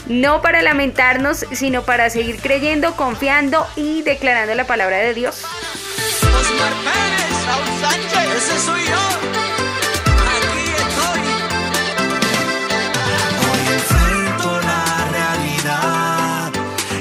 no 0.07 0.41
para 0.41 0.61
lamentarnos, 0.61 1.45
sino 1.51 1.83
para 1.83 2.09
seguir 2.09 2.37
creyendo, 2.37 2.95
confiando 2.95 3.67
y 3.75 4.01
declarando 4.01 4.55
la 4.55 4.65
palabra 4.65 4.97
de 4.97 5.13
Dios. 5.13 5.43
Osmar 5.43 6.73
Pérez, 6.83 7.45
Raúl 7.45 7.67
Sánchez, 7.81 8.35
ese 8.37 8.59
soy 8.59 8.81
yo. 8.85 8.95
Aquí 10.31 10.63
estoy. 10.77 11.19
Hoy 13.51 13.59
enfrento 13.73 14.61
la 14.61 14.85
realidad 15.11 16.51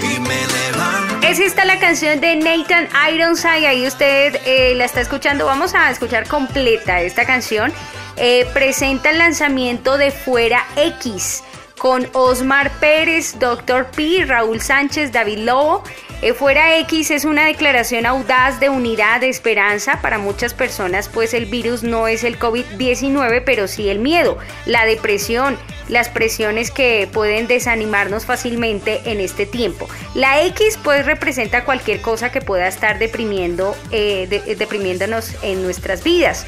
y 0.02 0.18
me 0.18 0.46
levanto. 0.46 1.26
Es 1.26 1.38
esta 1.38 1.64
la 1.64 1.78
canción 1.78 2.20
de 2.20 2.36
Nathan 2.36 2.88
Ironside, 3.12 3.66
ahí 3.68 3.86
usted 3.86 4.40
eh, 4.44 4.74
la 4.74 4.84
está 4.84 5.00
escuchando, 5.00 5.46
vamos 5.46 5.74
a 5.74 5.90
escuchar 5.90 6.26
completa 6.26 7.00
esta 7.02 7.24
canción. 7.24 7.72
Eh, 8.16 8.46
presenta 8.54 9.10
el 9.10 9.18
lanzamiento 9.18 9.96
de 9.98 10.10
Fuera 10.10 10.64
X 10.76 11.42
con 11.78 12.08
Osmar 12.12 12.70
Pérez, 12.78 13.38
Dr. 13.38 13.86
P, 13.90 14.24
Raúl 14.26 14.60
Sánchez, 14.60 15.10
David 15.12 15.38
Lobo. 15.38 15.82
Eh, 16.22 16.32
Fuera 16.32 16.78
X 16.78 17.10
es 17.10 17.24
una 17.24 17.44
declaración 17.44 18.06
audaz 18.06 18.60
de 18.60 18.70
unidad, 18.70 19.20
de 19.20 19.28
esperanza 19.28 19.98
para 20.00 20.16
muchas 20.18 20.54
personas, 20.54 21.08
pues 21.12 21.34
el 21.34 21.46
virus 21.46 21.82
no 21.82 22.06
es 22.08 22.24
el 22.24 22.38
COVID-19, 22.38 23.42
pero 23.44 23.66
sí 23.68 23.90
el 23.90 23.98
miedo, 23.98 24.38
la 24.64 24.86
depresión, 24.86 25.58
las 25.88 26.08
presiones 26.08 26.70
que 26.70 27.08
pueden 27.12 27.46
desanimarnos 27.48 28.24
fácilmente 28.24 29.02
en 29.04 29.20
este 29.20 29.44
tiempo. 29.44 29.86
La 30.14 30.40
X 30.46 30.78
pues 30.82 31.04
representa 31.04 31.64
cualquier 31.64 32.00
cosa 32.00 32.30
que 32.32 32.40
pueda 32.40 32.68
estar 32.68 32.98
deprimiendo, 32.98 33.76
eh, 33.90 34.26
de- 34.30 34.54
deprimiéndonos 34.54 35.32
en 35.42 35.62
nuestras 35.62 36.02
vidas. 36.04 36.46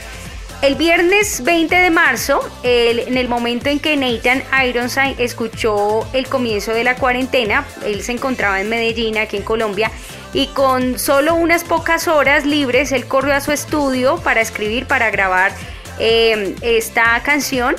El 0.62 0.74
viernes 0.74 1.44
20 1.44 1.76
de 1.76 1.90
marzo, 1.90 2.40
el- 2.62 3.00
en 3.00 3.16
el 3.18 3.28
momento 3.28 3.68
en 3.68 3.78
que 3.78 3.96
Nathan 3.96 4.42
Ironside 4.66 5.14
escuchó 5.22 6.06
el 6.12 6.26
comienzo 6.28 6.72
de 6.72 6.82
la 6.82 6.96
cuarentena, 6.96 7.64
él 7.84 8.02
se 8.02 8.12
encontraba 8.12 8.60
en 8.60 8.68
Medellín, 8.68 9.18
aquí 9.18 9.36
en 9.36 9.42
Colombia, 9.42 9.90
y 10.32 10.48
con 10.48 10.98
solo 10.98 11.34
unas 11.34 11.62
pocas 11.62 12.08
horas 12.08 12.46
libres, 12.46 12.90
él 12.92 13.06
corrió 13.06 13.34
a 13.34 13.40
su 13.40 13.52
estudio 13.52 14.16
para 14.24 14.40
escribir, 14.40 14.86
para 14.86 15.10
grabar 15.10 15.52
eh, 15.98 16.54
esta 16.62 17.22
canción. 17.22 17.74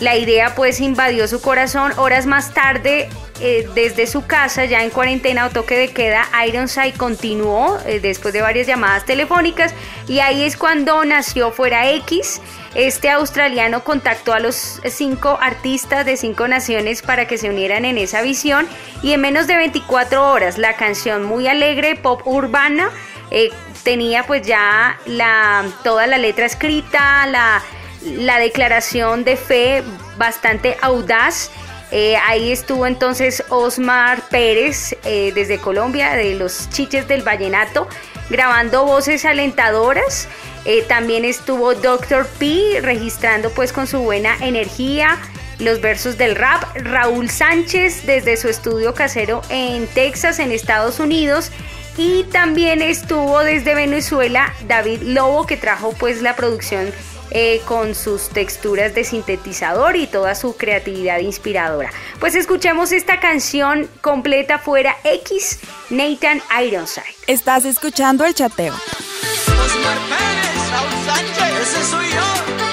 La 0.00 0.16
idea 0.16 0.54
pues 0.54 0.80
invadió 0.80 1.28
su 1.28 1.42
corazón. 1.42 1.92
Horas 1.98 2.24
más 2.24 2.54
tarde, 2.54 3.10
eh, 3.42 3.68
desde 3.74 4.06
su 4.06 4.26
casa, 4.26 4.64
ya 4.64 4.82
en 4.82 4.90
cuarentena 4.90 5.46
o 5.46 5.50
toque 5.50 5.76
de 5.76 5.88
queda, 5.88 6.26
Ironside 6.46 6.94
continuó 6.94 7.78
eh, 7.86 8.00
después 8.00 8.32
de 8.32 8.40
varias 8.40 8.66
llamadas 8.66 9.04
telefónicas 9.04 9.74
y 10.08 10.20
ahí 10.20 10.42
es 10.42 10.56
cuando 10.56 11.04
nació 11.04 11.50
Fuera 11.50 11.90
X. 11.90 12.40
Este 12.74 13.10
australiano 13.10 13.82
contactó 13.82 14.32
a 14.32 14.40
los 14.40 14.80
cinco 14.84 15.38
artistas 15.40 16.06
de 16.06 16.16
cinco 16.16 16.48
naciones 16.48 17.02
para 17.02 17.26
que 17.26 17.36
se 17.36 17.50
unieran 17.50 17.84
en 17.84 17.98
esa 17.98 18.22
visión 18.22 18.68
y 19.02 19.12
en 19.12 19.20
menos 19.20 19.46
de 19.46 19.56
24 19.56 20.30
horas 20.30 20.56
la 20.56 20.76
canción 20.76 21.24
muy 21.24 21.46
alegre, 21.46 21.96
pop 21.96 22.22
urbana, 22.26 22.90
eh, 23.30 23.50
tenía 23.82 24.24
pues 24.24 24.46
ya 24.46 24.98
la, 25.06 25.64
toda 25.82 26.06
la 26.06 26.18
letra 26.18 26.46
escrita, 26.46 27.26
la, 27.26 27.62
la 28.02 28.38
declaración 28.38 29.24
de 29.24 29.36
fe 29.36 29.82
bastante 30.16 30.76
audaz. 30.80 31.50
Eh, 31.92 32.16
ahí 32.28 32.52
estuvo 32.52 32.86
entonces 32.86 33.42
Osmar 33.48 34.22
Pérez 34.28 34.96
eh, 35.04 35.32
desde 35.34 35.58
Colombia, 35.58 36.14
de 36.14 36.34
los 36.34 36.70
Chiches 36.70 37.08
del 37.08 37.22
Vallenato, 37.22 37.88
grabando 38.28 38.84
voces 38.84 39.24
alentadoras. 39.24 40.28
Eh, 40.64 40.82
también 40.82 41.24
estuvo 41.24 41.74
Dr. 41.74 42.26
P 42.38 42.80
registrando 42.80 43.50
pues 43.50 43.72
con 43.72 43.86
su 43.86 44.00
buena 44.00 44.36
energía 44.40 45.18
los 45.58 45.80
versos 45.80 46.16
del 46.16 46.36
rap. 46.36 46.62
Raúl 46.76 47.28
Sánchez 47.28 48.06
desde 48.06 48.36
su 48.36 48.48
estudio 48.48 48.94
casero 48.94 49.42
en 49.48 49.86
Texas, 49.88 50.38
en 50.38 50.52
Estados 50.52 51.00
Unidos. 51.00 51.50
Y 51.96 52.22
también 52.24 52.82
estuvo 52.82 53.40
desde 53.40 53.74
Venezuela 53.74 54.54
David 54.66 55.02
Lobo 55.02 55.46
que 55.46 55.56
trajo 55.56 55.92
pues 55.92 56.22
la 56.22 56.36
producción 56.36 56.92
eh, 57.30 57.60
con 57.66 57.94
sus 57.94 58.28
texturas 58.28 58.94
de 58.94 59.04
sintetizador 59.04 59.96
y 59.96 60.06
toda 60.06 60.34
su 60.34 60.56
creatividad 60.56 61.18
inspiradora. 61.20 61.90
Pues 62.18 62.34
escuchemos 62.34 62.92
esta 62.92 63.20
canción 63.20 63.88
completa 64.00 64.58
fuera 64.58 64.96
X, 65.04 65.60
Nathan 65.90 66.42
Ironside. 66.62 67.04
Estás 67.26 67.64
escuchando 67.64 68.24
el 68.24 68.34
chateo. 68.34 68.74
Osmar 68.74 69.98
Pérez, 70.08 70.70
Raúl 70.70 71.04
Sánchez, 71.04 71.60
ese 71.60 71.84
soy 71.84 72.06
yo. 72.10 72.69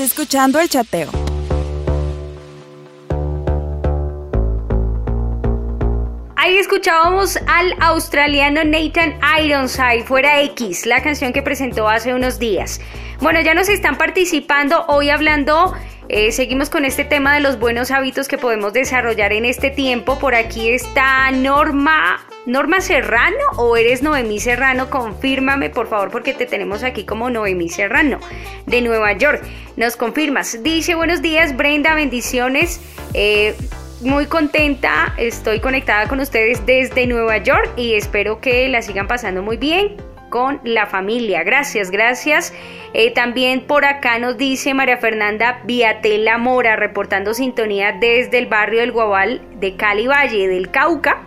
Escuchando 0.00 0.58
el 0.58 0.68
chateo. 0.68 1.10
Ahí 6.36 6.58
escuchábamos 6.58 7.38
al 7.46 7.74
australiano 7.80 8.64
Nathan 8.64 9.18
Ironside, 9.40 10.04
fuera 10.04 10.42
X, 10.42 10.84
la 10.84 11.02
canción 11.02 11.32
que 11.32 11.42
presentó 11.42 11.88
hace 11.88 12.12
unos 12.12 12.38
días. 12.38 12.80
Bueno, 13.20 13.40
ya 13.40 13.54
nos 13.54 13.68
están 13.68 13.96
participando 13.96 14.84
hoy 14.88 15.10
hablando, 15.10 15.74
eh, 16.08 16.32
seguimos 16.32 16.70
con 16.70 16.84
este 16.84 17.04
tema 17.04 17.34
de 17.34 17.40
los 17.40 17.58
buenos 17.58 17.90
hábitos 17.90 18.28
que 18.28 18.38
podemos 18.38 18.72
desarrollar 18.72 19.32
en 19.32 19.44
este 19.44 19.70
tiempo. 19.70 20.18
Por 20.18 20.34
aquí 20.34 20.68
está 20.68 21.30
Norma, 21.30 22.26
Norma 22.46 22.80
Serrano 22.80 23.36
o 23.56 23.76
eres 23.76 24.02
Noemí 24.02 24.38
Serrano, 24.38 24.90
confírmame 24.90 25.70
por 25.70 25.88
favor 25.88 26.10
porque 26.10 26.34
te 26.34 26.46
tenemos 26.46 26.82
aquí 26.82 27.04
como 27.04 27.30
Noemí 27.30 27.68
Serrano 27.68 28.18
de 28.66 28.82
Nueva 28.82 29.12
York. 29.12 29.42
Nos 29.76 29.96
confirmas. 29.96 30.62
Dice 30.62 30.94
buenos 30.94 31.22
días 31.22 31.56
Brenda, 31.56 31.94
bendiciones. 31.94 32.80
Eh, 33.14 33.54
muy 34.02 34.26
contenta, 34.26 35.14
estoy 35.16 35.60
conectada 35.60 36.08
con 36.08 36.20
ustedes 36.20 36.66
desde 36.66 37.06
Nueva 37.06 37.38
York 37.38 37.70
y 37.76 37.94
espero 37.94 38.40
que 38.40 38.68
la 38.68 38.82
sigan 38.82 39.08
pasando 39.08 39.42
muy 39.42 39.56
bien 39.56 39.96
con 40.34 40.58
la 40.64 40.86
familia. 40.86 41.44
Gracias, 41.44 41.92
gracias. 41.92 42.52
Eh, 42.92 43.12
también 43.12 43.60
por 43.60 43.84
acá 43.84 44.18
nos 44.18 44.36
dice 44.36 44.74
María 44.74 44.96
Fernanda 44.96 45.60
Viatela 45.62 46.38
Mora, 46.38 46.74
reportando 46.74 47.34
sintonía 47.34 47.92
desde 47.92 48.38
el 48.38 48.46
barrio 48.46 48.80
del 48.80 48.90
Guabal 48.90 49.42
de 49.60 49.76
Cali 49.76 50.08
Valle 50.08 50.48
del 50.48 50.72
Cauca. 50.72 51.22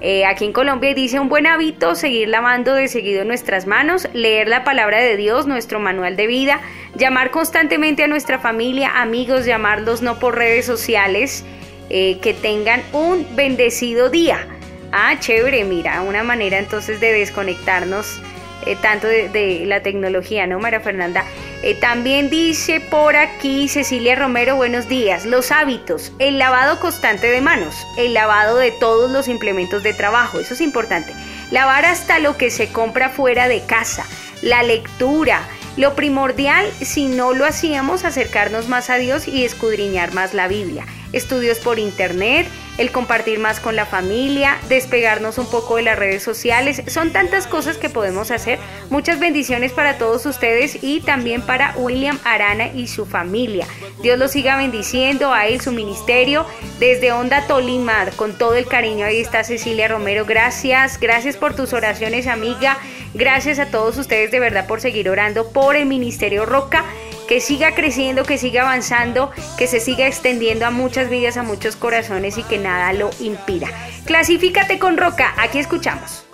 Eh, 0.00 0.24
aquí 0.24 0.44
en 0.44 0.52
Colombia 0.52 0.94
dice 0.94 1.18
un 1.18 1.28
buen 1.28 1.48
hábito 1.48 1.96
seguir 1.96 2.28
lavando 2.28 2.74
de 2.74 2.86
seguido 2.86 3.24
nuestras 3.24 3.66
manos, 3.66 4.08
leer 4.12 4.46
la 4.46 4.62
palabra 4.62 4.98
de 4.98 5.16
Dios, 5.16 5.48
nuestro 5.48 5.80
manual 5.80 6.14
de 6.14 6.28
vida, 6.28 6.60
llamar 6.94 7.32
constantemente 7.32 8.04
a 8.04 8.06
nuestra 8.06 8.38
familia, 8.38 9.00
amigos, 9.02 9.46
llamarlos 9.46 10.00
no 10.00 10.20
por 10.20 10.36
redes 10.36 10.64
sociales, 10.64 11.44
eh, 11.90 12.18
que 12.22 12.34
tengan 12.34 12.84
un 12.92 13.26
bendecido 13.34 14.10
día. 14.10 14.46
Ah, 14.92 15.18
chévere, 15.18 15.64
mira, 15.64 16.02
una 16.02 16.22
manera 16.22 16.60
entonces 16.60 17.00
de 17.00 17.12
desconectarnos 17.12 18.20
eh, 18.66 18.76
tanto 18.80 19.06
de, 19.06 19.64
la 19.66 19.82
tecnología, 19.82 20.46
¿no, 20.46 20.58
María 20.58 20.80
Fernanda? 20.80 21.24
Eh, 21.62 21.74
también 21.74 22.30
dice 22.30 22.80
por 22.80 23.16
aquí 23.16 23.68
Cecilia 23.68 24.14
Romero, 24.14 24.56
buenos 24.56 24.88
días. 24.88 25.24
Los 25.24 25.50
hábitos, 25.50 26.12
el 26.18 26.38
lavado 26.38 26.80
constante 26.80 27.28
de 27.28 27.40
manos, 27.40 27.86
el 27.96 28.14
lavado 28.14 28.56
de 28.56 28.70
todos 28.72 29.10
los 29.10 29.28
implementos 29.28 29.82
de 29.82 29.94
trabajo, 29.94 30.40
eso 30.40 30.54
es 30.54 30.60
importante. 30.60 31.12
Lavar 31.50 31.84
hasta 31.84 32.18
lo 32.18 32.36
que 32.36 32.50
se 32.50 32.68
compra 32.68 33.10
fuera 33.10 33.48
de 33.48 33.64
casa, 33.64 34.04
la 34.42 34.62
lectura, 34.62 35.42
lo 35.76 35.94
primordial, 35.94 36.66
si 36.80 37.06
no 37.06 37.32
lo 37.32 37.46
hacíamos, 37.46 38.04
acercarnos 38.04 38.68
más 38.68 38.90
a 38.90 38.96
Dios 38.96 39.26
y 39.28 39.44
escudriñar 39.44 40.12
más 40.14 40.34
la 40.34 40.48
Biblia 40.48 40.84
estudios 41.14 41.58
por 41.58 41.78
internet, 41.78 42.46
el 42.76 42.90
compartir 42.90 43.38
más 43.38 43.60
con 43.60 43.76
la 43.76 43.86
familia, 43.86 44.58
despegarnos 44.68 45.38
un 45.38 45.46
poco 45.46 45.76
de 45.76 45.82
las 45.82 45.98
redes 45.98 46.22
sociales. 46.22 46.82
Son 46.88 47.12
tantas 47.12 47.46
cosas 47.46 47.78
que 47.78 47.88
podemos 47.88 48.30
hacer. 48.30 48.58
Muchas 48.90 49.20
bendiciones 49.20 49.72
para 49.72 49.96
todos 49.96 50.26
ustedes 50.26 50.82
y 50.82 51.00
también 51.00 51.42
para 51.42 51.74
William 51.76 52.18
Arana 52.24 52.68
y 52.68 52.88
su 52.88 53.06
familia. 53.06 53.66
Dios 54.02 54.18
los 54.18 54.32
siga 54.32 54.56
bendiciendo 54.56 55.32
a 55.32 55.46
él, 55.46 55.60
su 55.60 55.72
ministerio, 55.72 56.44
desde 56.80 57.12
Onda 57.12 57.46
Tolimar, 57.46 58.12
con 58.12 58.36
todo 58.36 58.54
el 58.54 58.66
cariño. 58.66 59.06
Ahí 59.06 59.20
está 59.20 59.44
Cecilia 59.44 59.88
Romero. 59.88 60.24
Gracias, 60.24 60.98
gracias 60.98 61.36
por 61.36 61.54
tus 61.54 61.72
oraciones, 61.72 62.26
amiga. 62.26 62.76
Gracias 63.14 63.60
a 63.60 63.66
todos 63.66 63.96
ustedes 63.96 64.32
de 64.32 64.40
verdad 64.40 64.66
por 64.66 64.80
seguir 64.80 65.08
orando 65.08 65.50
por 65.50 65.76
el 65.76 65.86
Ministerio 65.86 66.44
Roca 66.44 66.84
que 67.26 67.40
siga 67.40 67.74
creciendo, 67.74 68.24
que 68.24 68.38
siga 68.38 68.62
avanzando, 68.62 69.30
que 69.58 69.66
se 69.66 69.80
siga 69.80 70.06
extendiendo 70.06 70.66
a 70.66 70.70
muchas 70.70 71.08
vidas, 71.08 71.36
a 71.36 71.42
muchos 71.42 71.76
corazones 71.76 72.38
y 72.38 72.42
que 72.42 72.58
nada 72.58 72.92
lo 72.92 73.10
impida. 73.20 73.68
Clasifícate 74.04 74.78
con 74.78 74.96
Roca, 74.96 75.34
aquí 75.38 75.58
escuchamos. 75.58 76.24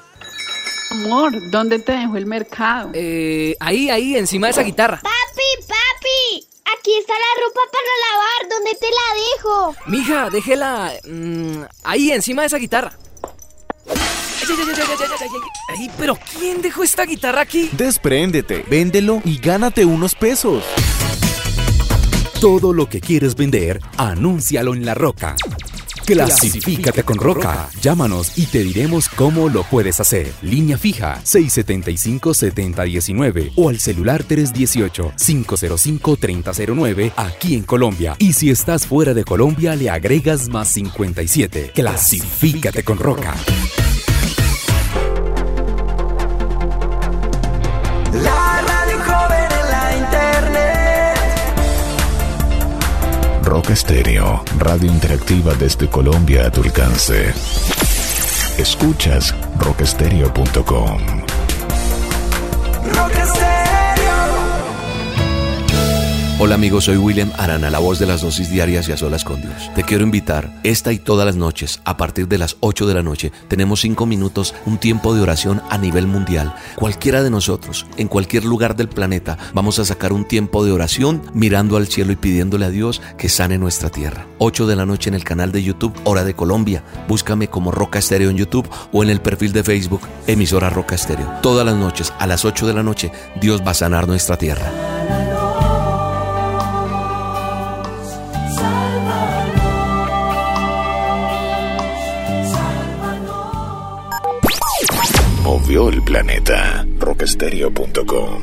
Amor, 0.90 1.32
¿dónde 1.50 1.78
te 1.78 1.92
dejó 1.92 2.16
el 2.16 2.26
mercado? 2.26 2.90
Eh, 2.94 3.56
ahí, 3.60 3.90
ahí, 3.90 4.16
encima 4.16 4.48
de 4.48 4.52
esa 4.52 4.62
guitarra. 4.62 5.00
Papi, 5.00 5.66
papi, 5.68 6.48
aquí 6.76 6.98
está 6.98 7.12
la 7.12 7.44
ropa 7.44 7.60
para 7.72 7.90
lavar, 8.08 8.48
¿dónde 8.50 8.74
te 8.74 8.86
la 8.90 9.20
dejo? 9.20 9.76
Mija, 9.86 10.30
déjela 10.30 10.92
mm, 11.04 11.62
ahí, 11.84 12.10
encima 12.10 12.42
de 12.42 12.46
esa 12.46 12.58
guitarra. 12.58 12.92
Ay, 15.68 15.90
pero 15.98 16.16
¿quién 16.38 16.62
dejó 16.62 16.82
esta 16.82 17.04
guitarra 17.04 17.42
aquí? 17.42 17.68
Despréndete, 17.72 18.64
véndelo 18.68 19.20
y 19.24 19.38
gánate 19.38 19.84
unos 19.84 20.14
pesos. 20.14 20.64
Todo 22.40 22.72
lo 22.72 22.88
que 22.88 23.00
quieres 23.00 23.34
vender, 23.36 23.80
anúncialo 23.96 24.74
en 24.74 24.86
La 24.86 24.94
Roca. 24.94 25.36
Clasifícate 26.06 27.02
con 27.04 27.18
Roca. 27.18 27.68
Llámanos 27.80 28.36
y 28.36 28.46
te 28.46 28.64
diremos 28.64 29.08
cómo 29.08 29.48
lo 29.48 29.62
puedes 29.62 30.00
hacer. 30.00 30.32
Línea 30.42 30.76
fija 30.76 31.20
675-7019 31.24 33.52
o 33.54 33.68
al 33.68 33.78
celular 33.78 34.24
318-505-3009 34.26 37.12
aquí 37.16 37.54
en 37.54 37.62
Colombia. 37.62 38.16
Y 38.18 38.32
si 38.32 38.50
estás 38.50 38.84
fuera 38.86 39.14
de 39.14 39.22
Colombia, 39.24 39.76
le 39.76 39.88
agregas 39.90 40.48
más 40.48 40.66
57. 40.68 41.70
Clasifícate 41.74 42.82
con 42.82 42.98
Roca. 42.98 43.36
Rock 53.50 53.70
Estéreo, 53.70 54.44
radio 54.58 54.88
interactiva 54.88 55.52
desde 55.54 55.88
Colombia 55.88 56.46
a 56.46 56.50
tu 56.52 56.62
alcance. 56.62 57.34
Escuchas 58.56 59.34
rockestereo.com. 59.58 61.00
Rock 62.94 63.69
Hola 66.42 66.54
amigos, 66.54 66.84
soy 66.84 66.96
William 66.96 67.30
Arana, 67.36 67.68
la 67.68 67.80
voz 67.80 67.98
de 67.98 68.06
las 68.06 68.22
dosis 68.22 68.48
diarias 68.48 68.88
y 68.88 68.92
a 68.92 68.96
solas 68.96 69.24
con 69.24 69.42
Dios. 69.42 69.70
Te 69.74 69.82
quiero 69.82 70.04
invitar, 70.04 70.58
esta 70.62 70.90
y 70.90 70.98
todas 70.98 71.26
las 71.26 71.36
noches, 71.36 71.82
a 71.84 71.98
partir 71.98 72.28
de 72.28 72.38
las 72.38 72.56
8 72.60 72.86
de 72.86 72.94
la 72.94 73.02
noche, 73.02 73.30
tenemos 73.48 73.82
5 73.82 74.06
minutos, 74.06 74.54
un 74.64 74.78
tiempo 74.78 75.14
de 75.14 75.20
oración 75.20 75.60
a 75.68 75.76
nivel 75.76 76.06
mundial. 76.06 76.54
Cualquiera 76.76 77.22
de 77.22 77.28
nosotros, 77.28 77.84
en 77.98 78.08
cualquier 78.08 78.46
lugar 78.46 78.74
del 78.74 78.88
planeta, 78.88 79.36
vamos 79.52 79.78
a 79.78 79.84
sacar 79.84 80.14
un 80.14 80.24
tiempo 80.24 80.64
de 80.64 80.72
oración 80.72 81.20
mirando 81.34 81.76
al 81.76 81.88
cielo 81.88 82.10
y 82.10 82.16
pidiéndole 82.16 82.64
a 82.64 82.70
Dios 82.70 83.02
que 83.18 83.28
sane 83.28 83.58
nuestra 83.58 83.90
tierra. 83.90 84.26
8 84.38 84.66
de 84.66 84.76
la 84.76 84.86
noche 84.86 85.10
en 85.10 85.16
el 85.16 85.24
canal 85.24 85.52
de 85.52 85.62
YouTube, 85.62 85.92
Hora 86.04 86.24
de 86.24 86.32
Colombia. 86.32 86.82
Búscame 87.06 87.48
como 87.48 87.70
Roca 87.70 87.98
Estéreo 87.98 88.30
en 88.30 88.38
YouTube 88.38 88.70
o 88.92 89.02
en 89.02 89.10
el 89.10 89.20
perfil 89.20 89.52
de 89.52 89.62
Facebook, 89.62 90.08
emisora 90.26 90.70
Roca 90.70 90.94
Estéreo. 90.94 91.30
Todas 91.42 91.66
las 91.66 91.76
noches, 91.76 92.14
a 92.18 92.26
las 92.26 92.46
8 92.46 92.66
de 92.66 92.72
la 92.72 92.82
noche, 92.82 93.12
Dios 93.42 93.60
va 93.60 93.72
a 93.72 93.74
sanar 93.74 94.08
nuestra 94.08 94.38
tierra. 94.38 94.72
Movió 105.50 105.88
el 105.88 106.00
planeta. 106.02 106.86
Rockestereo.com. 107.00 108.38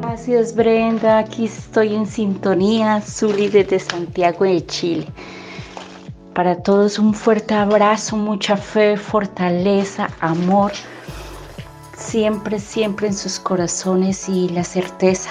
Gracias 0.00 0.56
Brenda, 0.56 1.18
aquí 1.18 1.44
estoy 1.44 1.94
en 1.94 2.04
sintonía, 2.04 3.00
Zuli 3.00 3.46
desde 3.46 3.78
Santiago 3.78 4.44
de 4.44 4.66
Chile. 4.66 5.06
Para 6.34 6.60
todos 6.60 6.98
un 6.98 7.14
fuerte 7.14 7.54
abrazo, 7.54 8.16
mucha 8.16 8.56
fe, 8.56 8.96
fortaleza, 8.96 10.10
amor, 10.18 10.72
siempre, 11.96 12.58
siempre 12.58 13.06
en 13.06 13.14
sus 13.14 13.38
corazones 13.38 14.28
y 14.28 14.48
la 14.48 14.64
certeza 14.64 15.30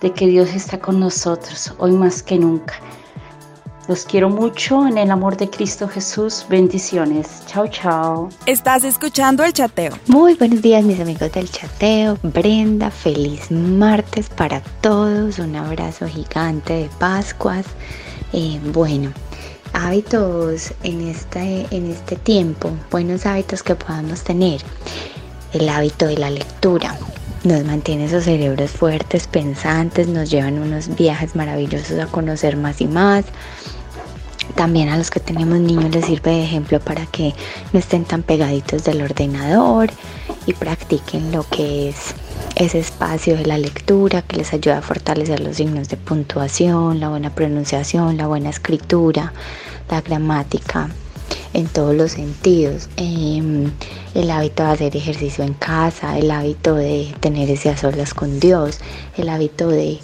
de 0.00 0.12
que 0.12 0.26
Dios 0.26 0.52
está 0.52 0.80
con 0.80 0.98
nosotros, 0.98 1.72
hoy 1.78 1.92
más 1.92 2.24
que 2.24 2.40
nunca. 2.40 2.74
Los 3.88 4.04
quiero 4.04 4.28
mucho 4.28 4.86
en 4.86 4.98
el 4.98 5.10
amor 5.10 5.38
de 5.38 5.48
Cristo 5.48 5.88
Jesús. 5.88 6.44
Bendiciones. 6.50 7.42
Chao, 7.46 7.66
chao. 7.68 8.28
Estás 8.44 8.84
escuchando 8.84 9.42
el 9.44 9.54
chateo. 9.54 9.94
Muy 10.06 10.34
buenos 10.34 10.60
días 10.60 10.84
mis 10.84 11.00
amigos 11.00 11.32
del 11.32 11.50
chateo. 11.50 12.18
Brenda, 12.22 12.90
feliz 12.90 13.50
martes 13.50 14.28
para 14.28 14.60
todos. 14.82 15.38
Un 15.38 15.56
abrazo 15.56 16.06
gigante 16.06 16.74
de 16.74 16.90
Pascuas. 16.98 17.64
Eh, 18.34 18.60
bueno, 18.74 19.10
hábitos 19.72 20.74
en 20.82 21.08
este, 21.08 21.66
en 21.70 21.90
este 21.90 22.16
tiempo, 22.16 22.70
buenos 22.90 23.24
hábitos 23.24 23.62
que 23.62 23.74
podamos 23.74 24.22
tener. 24.22 24.60
El 25.54 25.66
hábito 25.66 26.04
de 26.04 26.18
la 26.18 26.28
lectura. 26.28 26.94
Nos 27.48 27.64
mantiene 27.64 28.04
esos 28.04 28.24
cerebros 28.24 28.72
fuertes, 28.72 29.26
pensantes, 29.26 30.06
nos 30.06 30.30
llevan 30.30 30.58
unos 30.58 30.94
viajes 30.94 31.34
maravillosos 31.34 31.98
a 31.98 32.04
conocer 32.04 32.58
más 32.58 32.82
y 32.82 32.86
más. 32.86 33.24
También 34.54 34.90
a 34.90 34.98
los 34.98 35.10
que 35.10 35.18
tenemos 35.18 35.58
niños 35.58 35.90
les 35.94 36.04
sirve 36.04 36.32
de 36.32 36.44
ejemplo 36.44 36.78
para 36.78 37.06
que 37.06 37.34
no 37.72 37.78
estén 37.78 38.04
tan 38.04 38.22
pegaditos 38.22 38.84
del 38.84 39.00
ordenador 39.00 39.88
y 40.44 40.52
practiquen 40.52 41.32
lo 41.32 41.42
que 41.48 41.88
es 41.88 42.14
ese 42.54 42.80
espacio 42.80 43.34
de 43.34 43.46
la 43.46 43.56
lectura 43.56 44.20
que 44.20 44.36
les 44.36 44.52
ayuda 44.52 44.78
a 44.78 44.82
fortalecer 44.82 45.40
los 45.40 45.56
signos 45.56 45.88
de 45.88 45.96
puntuación, 45.96 47.00
la 47.00 47.08
buena 47.08 47.34
pronunciación, 47.34 48.18
la 48.18 48.26
buena 48.26 48.50
escritura, 48.50 49.32
la 49.88 50.02
gramática 50.02 50.90
en 51.58 51.66
todos 51.66 51.94
los 51.94 52.12
sentidos. 52.12 52.88
Em, 52.96 53.70
el 54.14 54.30
hábito 54.30 54.62
de 54.62 54.70
hacer 54.70 54.96
ejercicio 54.96 55.44
en 55.44 55.54
casa, 55.54 56.16
el 56.18 56.30
hábito 56.30 56.74
de 56.74 57.14
tener 57.20 57.50
ese 57.50 57.70
a 57.70 57.76
solas 57.76 58.14
con 58.14 58.38
Dios, 58.38 58.78
el 59.16 59.28
hábito 59.28 59.68
de, 59.68 59.98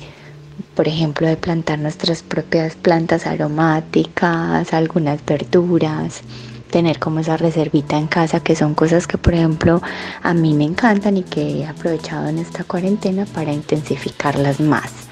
por 0.75 0.88
ejemplo, 0.88 1.27
de 1.29 1.37
plantar 1.37 1.79
nuestras 1.79 2.23
propias 2.23 2.75
plantas 2.75 3.27
aromáticas, 3.27 4.73
algunas 4.73 5.25
verduras, 5.25 6.23
tener 6.71 6.99
como 6.99 7.21
esa 7.21 7.37
reservita 7.37 7.97
en 7.97 8.09
casa, 8.09 8.40
que 8.40 8.57
son 8.57 8.75
cosas 8.75 9.07
que, 9.07 9.17
por 9.17 9.35
ejemplo, 9.35 9.81
a 10.23 10.35
mí 10.35 10.55
me 10.55 10.64
encantan 10.64 11.17
y 11.19 11.23
que 11.23 11.61
he 11.61 11.67
aprovechado 11.67 12.29
en 12.29 12.38
esta 12.38 12.64
cuarentena 12.64 13.27
para 13.27 13.53
intensificarlas 13.53 14.59
más. 14.59 15.04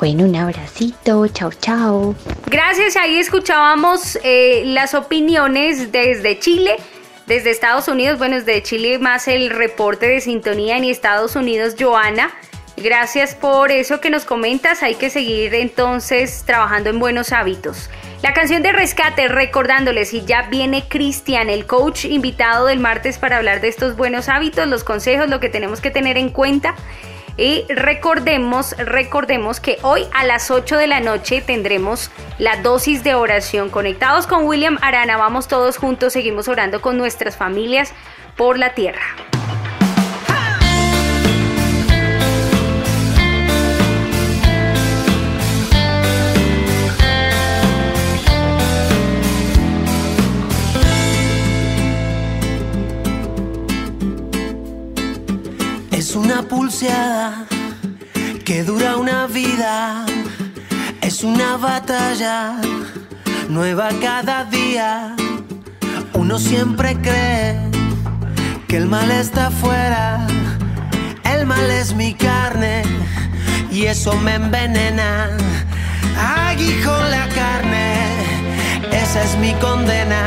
Bueno, 0.00 0.24
un 0.24 0.34
abracito, 0.34 1.28
chao, 1.28 1.50
chao. 1.52 2.14
Gracias, 2.46 2.96
ahí 2.96 3.18
escuchábamos 3.18 4.18
eh, 4.24 4.62
las 4.64 4.94
opiniones 4.94 5.92
desde 5.92 6.38
Chile, 6.38 6.78
desde 7.26 7.50
Estados 7.50 7.86
Unidos, 7.86 8.18
bueno, 8.18 8.36
desde 8.36 8.62
Chile 8.62 8.98
más 8.98 9.28
el 9.28 9.50
reporte 9.50 10.08
de 10.08 10.22
sintonía 10.22 10.78
en 10.78 10.84
Estados 10.84 11.36
Unidos, 11.36 11.74
Joana. 11.78 12.30
Gracias 12.78 13.34
por 13.34 13.70
eso 13.70 14.00
que 14.00 14.08
nos 14.08 14.24
comentas, 14.24 14.82
hay 14.82 14.94
que 14.94 15.10
seguir 15.10 15.54
entonces 15.54 16.44
trabajando 16.46 16.88
en 16.88 16.98
buenos 16.98 17.34
hábitos. 17.34 17.90
La 18.22 18.32
canción 18.32 18.62
de 18.62 18.72
rescate, 18.72 19.28
recordándoles, 19.28 20.14
y 20.14 20.24
ya 20.24 20.48
viene 20.48 20.88
Cristian, 20.88 21.50
el 21.50 21.66
coach 21.66 22.06
invitado 22.06 22.66
del 22.66 22.80
martes 22.80 23.18
para 23.18 23.36
hablar 23.36 23.60
de 23.60 23.68
estos 23.68 23.96
buenos 23.96 24.30
hábitos, 24.30 24.66
los 24.66 24.82
consejos, 24.82 25.28
lo 25.28 25.40
que 25.40 25.50
tenemos 25.50 25.82
que 25.82 25.90
tener 25.90 26.16
en 26.16 26.30
cuenta. 26.30 26.74
Y 27.40 27.64
recordemos, 27.70 28.76
recordemos 28.76 29.60
que 29.60 29.78
hoy 29.80 30.04
a 30.12 30.26
las 30.26 30.50
8 30.50 30.76
de 30.76 30.86
la 30.86 31.00
noche 31.00 31.40
tendremos 31.40 32.10
la 32.38 32.60
dosis 32.60 33.02
de 33.02 33.14
oración. 33.14 33.70
Conectados 33.70 34.26
con 34.26 34.44
William 34.44 34.76
Arana, 34.82 35.16
vamos 35.16 35.48
todos 35.48 35.78
juntos, 35.78 36.12
seguimos 36.12 36.48
orando 36.48 36.82
con 36.82 36.98
nuestras 36.98 37.38
familias 37.38 37.94
por 38.36 38.58
la 38.58 38.74
tierra. 38.74 39.00
Que 58.46 58.64
dura 58.64 58.96
una 58.96 59.26
vida. 59.26 60.06
Es 61.02 61.22
una 61.22 61.58
batalla 61.58 62.56
nueva 63.50 63.90
cada 64.00 64.44
día. 64.44 65.14
Uno 66.14 66.38
siempre 66.38 66.96
cree 67.02 67.58
que 68.66 68.78
el 68.78 68.86
mal 68.86 69.10
está 69.10 69.48
afuera. 69.48 70.26
El 71.24 71.44
mal 71.44 71.70
es 71.70 71.94
mi 71.94 72.14
carne 72.14 72.82
y 73.70 73.84
eso 73.84 74.14
me 74.14 74.36
envenena. 74.36 75.28
Aguijón 76.16 77.10
la 77.10 77.28
carne, 77.28 77.94
esa 78.90 79.22
es 79.22 79.36
mi 79.36 79.52
condena. 79.54 80.22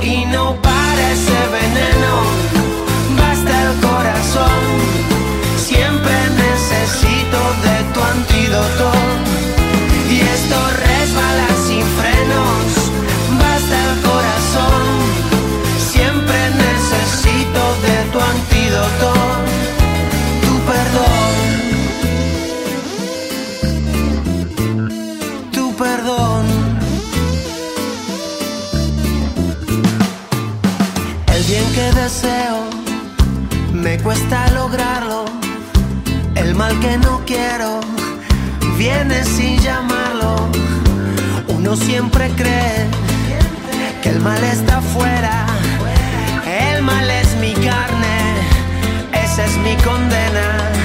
Y 0.00 0.26
no 0.26 0.62
parece 0.62 1.36
veneno, 1.58 2.12
basta 3.16 3.62
el 3.64 3.80
corazón 3.80 5.17
necesito 7.28 7.42
de 7.62 7.76
tu 7.92 8.00
antídoto. 8.00 8.92
Y 10.10 10.20
esto 10.20 10.56
resbala 10.86 11.48
sin 11.66 11.84
frenos. 11.98 12.66
Basta 13.38 13.76
el 13.88 14.00
corazón. 14.00 14.82
Siempre 15.92 16.38
necesito 16.50 17.62
de 17.86 17.96
tu 18.12 18.18
antídoto. 18.20 19.12
Tu 20.42 20.52
perdón. 20.70 21.32
Tu 25.52 25.64
perdón. 25.76 26.44
El 31.34 31.42
bien 31.44 31.66
que 31.74 31.92
deseo 32.00 32.58
me 33.72 33.98
cuesta 33.98 34.50
lograrlo 34.50 35.17
mal 36.58 36.78
que 36.80 36.98
no 36.98 37.22
quiero 37.24 37.80
viene 38.76 39.24
sin 39.24 39.60
llamarlo. 39.60 40.48
Uno 41.46 41.76
siempre 41.76 42.30
cree 42.30 42.88
que 44.02 44.08
el 44.10 44.18
mal 44.18 44.42
está 44.42 44.78
afuera. 44.78 45.46
El 46.72 46.82
mal 46.82 47.08
es 47.08 47.36
mi 47.36 47.54
carne, 47.54 48.18
esa 49.12 49.44
es 49.44 49.56
mi 49.58 49.76
condena. 49.76 50.77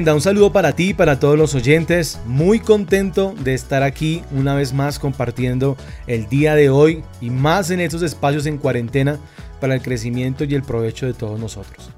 Brenda, 0.00 0.14
un 0.14 0.22
saludo 0.22 0.50
para 0.50 0.72
ti 0.72 0.88
y 0.88 0.94
para 0.94 1.20
todos 1.20 1.36
los 1.36 1.54
oyentes. 1.54 2.18
Muy 2.24 2.58
contento 2.58 3.34
de 3.44 3.52
estar 3.52 3.82
aquí 3.82 4.22
una 4.32 4.54
vez 4.54 4.72
más 4.72 4.98
compartiendo 4.98 5.76
el 6.06 6.26
día 6.26 6.54
de 6.54 6.70
hoy 6.70 7.04
y 7.20 7.28
más 7.28 7.70
en 7.70 7.80
estos 7.80 8.00
espacios 8.00 8.46
en 8.46 8.56
cuarentena 8.56 9.18
para 9.60 9.74
el 9.74 9.82
crecimiento 9.82 10.44
y 10.44 10.54
el 10.54 10.62
provecho 10.62 11.04
de 11.04 11.12
todos 11.12 11.38
nosotros. 11.38 11.90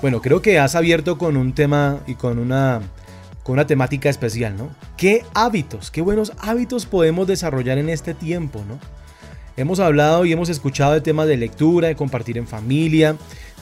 Bueno, 0.00 0.22
creo 0.22 0.40
que 0.40 0.58
has 0.58 0.74
abierto 0.74 1.18
con 1.18 1.36
un 1.36 1.52
tema 1.52 1.98
y 2.06 2.14
con 2.14 2.38
una, 2.38 2.80
con 3.42 3.52
una 3.52 3.66
temática 3.66 4.08
especial, 4.08 4.56
¿no? 4.56 4.70
¿Qué 4.96 5.22
hábitos, 5.34 5.90
qué 5.90 6.00
buenos 6.00 6.32
hábitos 6.38 6.86
podemos 6.86 7.26
desarrollar 7.26 7.76
en 7.76 7.90
este 7.90 8.14
tiempo, 8.14 8.64
¿no? 8.66 8.78
Hemos 9.58 9.80
hablado 9.80 10.24
y 10.24 10.32
hemos 10.32 10.48
escuchado 10.48 10.94
de 10.94 11.02
temas 11.02 11.26
de 11.26 11.36
lectura, 11.36 11.88
de 11.88 11.94
compartir 11.94 12.38
en 12.38 12.46
familia, 12.46 13.16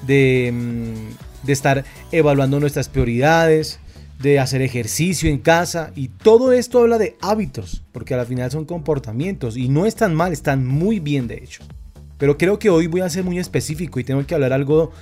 de, 0.07 0.53
mm, 0.55 1.32
de 1.43 1.53
estar 1.53 1.85
evaluando 2.11 2.61
nuestras 2.61 2.89
prioridades, 2.89 3.79
de 4.21 4.39
hacer 4.39 4.63
ejercicio 4.63 5.29
en 5.29 5.39
casa 5.39 5.93
y 5.97 6.09
todo 6.09 6.53
esto 6.53 6.79
habla 6.79 6.99
de 6.99 7.17
hábitos, 7.21 7.83
porque 7.93 8.15
al 8.15 8.27
final 8.27 8.51
son 8.51 8.65
comportamientos 8.65 9.57
y 9.57 9.69
no 9.69 9.85
están 9.85 10.15
mal, 10.15 10.33
están 10.33 10.67
muy 10.67 11.01
bien 11.01 11.27
de 11.27 11.37
hecho. 11.37 11.65
Pero 12.23 12.39
creo 12.39 12.61
que 12.61 12.71
hoy 12.71 12.87
voy 12.87 13.01
a 13.01 13.11
ser 13.11 13.25
muy 13.25 13.41
específico 13.41 13.99
y 13.99 14.05
tengo 14.05 14.25
que 14.25 14.37
hablar 14.37 14.53
algo 14.53 14.93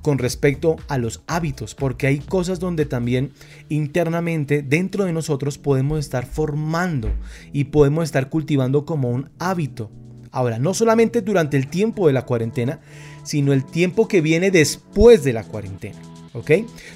con 0.00 0.16
respecto 0.16 0.76
a 0.88 0.96
los 0.96 1.22
hábitos, 1.26 1.74
porque 1.74 2.06
hay 2.06 2.20
cosas 2.20 2.58
donde 2.58 2.86
también 2.86 3.32
internamente 3.68 4.62
dentro 4.62 5.04
de 5.04 5.12
nosotros 5.12 5.58
podemos 5.58 5.98
estar 5.98 6.24
formando 6.24 7.10
y 7.52 7.64
podemos 7.64 8.04
estar 8.04 8.30
cultivando 8.30 8.86
como 8.86 9.10
un 9.10 9.28
hábito. 9.38 9.90
Ahora, 10.30 10.58
no 10.58 10.72
solamente 10.72 11.20
durante 11.20 11.58
el 11.58 11.66
tiempo 11.66 12.06
de 12.06 12.14
la 12.14 12.24
cuarentena, 12.24 12.80
sino 13.22 13.52
el 13.52 13.64
tiempo 13.64 14.08
que 14.08 14.20
viene 14.20 14.50
después 14.50 15.24
de 15.24 15.32
la 15.32 15.44
cuarentena. 15.44 15.98
¿Ok? 16.32 16.50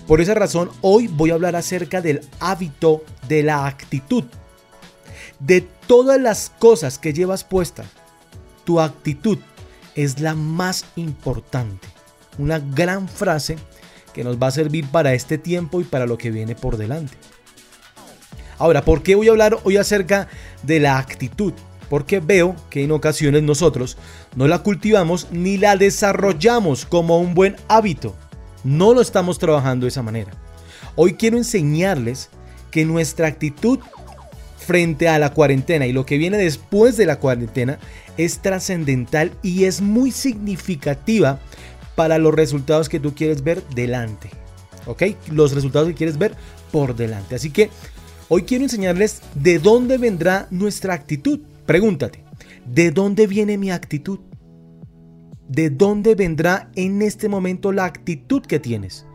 Por 0.07 0.20
esa 0.20 0.35
razón, 0.35 0.70
hoy 0.81 1.09
voy 1.09 1.31
a 1.31 1.35
hablar 1.35 1.57
acerca 1.57 2.01
del 2.01 2.20
hábito 2.41 3.05
de 3.29 3.43
la 3.43 3.66
actitud. 3.66 4.25
De 5.41 5.61
todas 5.87 6.20
las 6.20 6.51
cosas 6.59 6.99
que 6.99 7.12
llevas 7.12 7.43
puestas, 7.43 7.87
tu 8.64 8.81
actitud 8.81 9.39
es 9.95 10.20
la 10.20 10.35
más 10.35 10.85
importante. 10.97 11.89
Una 12.39 12.59
gran 12.59 13.09
frase 13.09 13.57
que 14.12 14.25
nos 14.25 14.41
va 14.41 14.49
a 14.49 14.53
servir 14.53 14.87
para 14.87 15.14
este 15.14 15.39
tiempo 15.39 15.81
y 15.81 15.85
para 15.85 16.07
lo 16.07 16.16
que 16.16 16.31
viene 16.31 16.55
por 16.55 16.77
delante. 16.77 17.16
Ahora, 18.59 18.85
¿por 18.85 19.03
qué 19.03 19.16
voy 19.16 19.29
a 19.29 19.33
hablar 19.33 19.59
hoy 19.64 19.77
acerca 19.77 20.29
de 20.62 20.81
la 20.81 20.99
actitud? 20.99 21.53
Porque 21.89 22.20
veo 22.20 22.57
que 22.70 22.82
en 22.85 22.93
ocasiones 22.93 23.43
nosotros 23.43 23.97
no 24.37 24.49
la 24.49 24.61
cultivamos 24.61 25.28
ni 25.30 25.59
la 25.59 25.76
desarrollamos 25.76 26.87
como 26.87 27.18
un 27.18 27.35
buen 27.35 27.57
hábito. 27.68 28.14
No 28.64 28.95
lo 28.95 29.01
estamos 29.01 29.39
trabajando 29.39 29.85
de 29.85 29.89
esa 29.89 30.03
manera. 30.03 30.32
Hoy 30.97 31.14
quiero 31.14 31.37
enseñarles 31.37 32.30
que 32.70 32.85
nuestra 32.85 33.28
actitud 33.28 33.78
frente 34.64 35.09
a 35.09 35.18
la 35.18 35.32
cuarentena 35.32 35.87
y 35.87 35.93
lo 35.93 36.07
que 36.07 36.18
viene 36.18 36.39
después 36.39 36.97
de 36.97 37.07
la 37.07 37.18
cuarentena 37.18 37.78
es 38.16 38.39
trascendental 38.41 39.32
y 39.43 39.64
es 39.64 39.80
muy 39.80 40.11
significativa 40.11 41.39
para 41.95 42.18
los 42.18 42.35
resultados 42.35 42.89
que 42.89 43.01
tú 43.01 43.14
quieres 43.14 43.45
ver 43.45 43.62
delante. 43.74 44.30
¿Ok? 44.87 45.03
Los 45.30 45.53
resultados 45.53 45.89
que 45.89 45.95
quieres 45.95 46.18
ver 46.18 46.35
por 46.72 46.97
delante. 46.97 47.35
Así 47.35 47.51
que 47.51 47.70
hoy 48.28 48.43
quiero 48.43 48.64
enseñarles 48.64 49.20
de 49.35 49.59
dónde 49.59 49.99
vendrá 49.99 50.47
nuestra 50.51 50.95
actitud. 50.95 51.41
Pregúntate, 51.66 52.22
¿de 52.66 52.90
dónde 52.90 53.26
viene 53.26 53.56
mi 53.56 53.70
actitud? 53.70 54.20
¿De 55.48 55.70
dónde 55.70 56.14
vendrá 56.14 56.70
en 56.74 57.02
este 57.02 57.28
momento 57.28 57.72
la 57.72 57.84
actitud 57.84 58.42
que 58.42 58.58
tienes? 58.58 59.06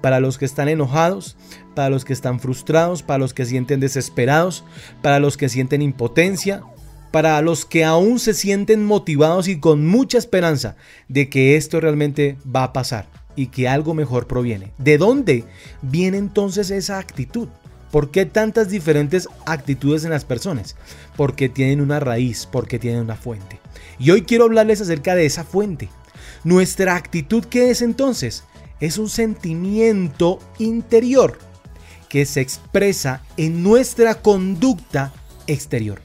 Para 0.00 0.20
los 0.20 0.38
que 0.38 0.44
están 0.44 0.68
enojados, 0.68 1.36
para 1.74 1.90
los 1.90 2.04
que 2.04 2.12
están 2.12 2.40
frustrados, 2.40 3.02
para 3.02 3.18
los 3.18 3.34
que 3.34 3.44
sienten 3.44 3.80
desesperados, 3.80 4.64
para 5.02 5.18
los 5.18 5.36
que 5.36 5.48
sienten 5.48 5.82
impotencia, 5.82 6.62
para 7.10 7.40
los 7.42 7.64
que 7.64 7.84
aún 7.84 8.18
se 8.18 8.34
sienten 8.34 8.84
motivados 8.84 9.48
y 9.48 9.60
con 9.60 9.86
mucha 9.86 10.18
esperanza 10.18 10.76
de 11.08 11.28
que 11.28 11.56
esto 11.56 11.80
realmente 11.80 12.36
va 12.44 12.64
a 12.64 12.72
pasar 12.72 13.06
y 13.36 13.46
que 13.46 13.68
algo 13.68 13.94
mejor 13.94 14.26
proviene. 14.26 14.72
¿De 14.78 14.98
dónde 14.98 15.44
viene 15.82 16.18
entonces 16.18 16.70
esa 16.70 16.98
actitud? 16.98 17.48
¿Por 17.90 18.10
qué 18.10 18.26
tantas 18.26 18.68
diferentes 18.68 19.28
actitudes 19.46 20.04
en 20.04 20.10
las 20.10 20.24
personas? 20.24 20.76
Porque 21.16 21.48
tienen 21.48 21.80
una 21.80 22.00
raíz, 22.00 22.46
porque 22.50 22.78
tienen 22.78 23.00
una 23.00 23.16
fuente. 23.16 23.60
Y 23.98 24.10
hoy 24.10 24.22
quiero 24.22 24.44
hablarles 24.44 24.80
acerca 24.80 25.14
de 25.14 25.26
esa 25.26 25.44
fuente. 25.44 25.88
Nuestra 26.44 26.96
actitud, 26.96 27.44
¿qué 27.44 27.70
es 27.70 27.82
entonces? 27.82 28.44
Es 28.80 28.98
un 28.98 29.08
sentimiento 29.08 30.38
interior 30.58 31.38
que 32.08 32.26
se 32.26 32.40
expresa 32.40 33.22
en 33.36 33.62
nuestra 33.62 34.14
conducta 34.16 35.12
exterior. 35.46 36.00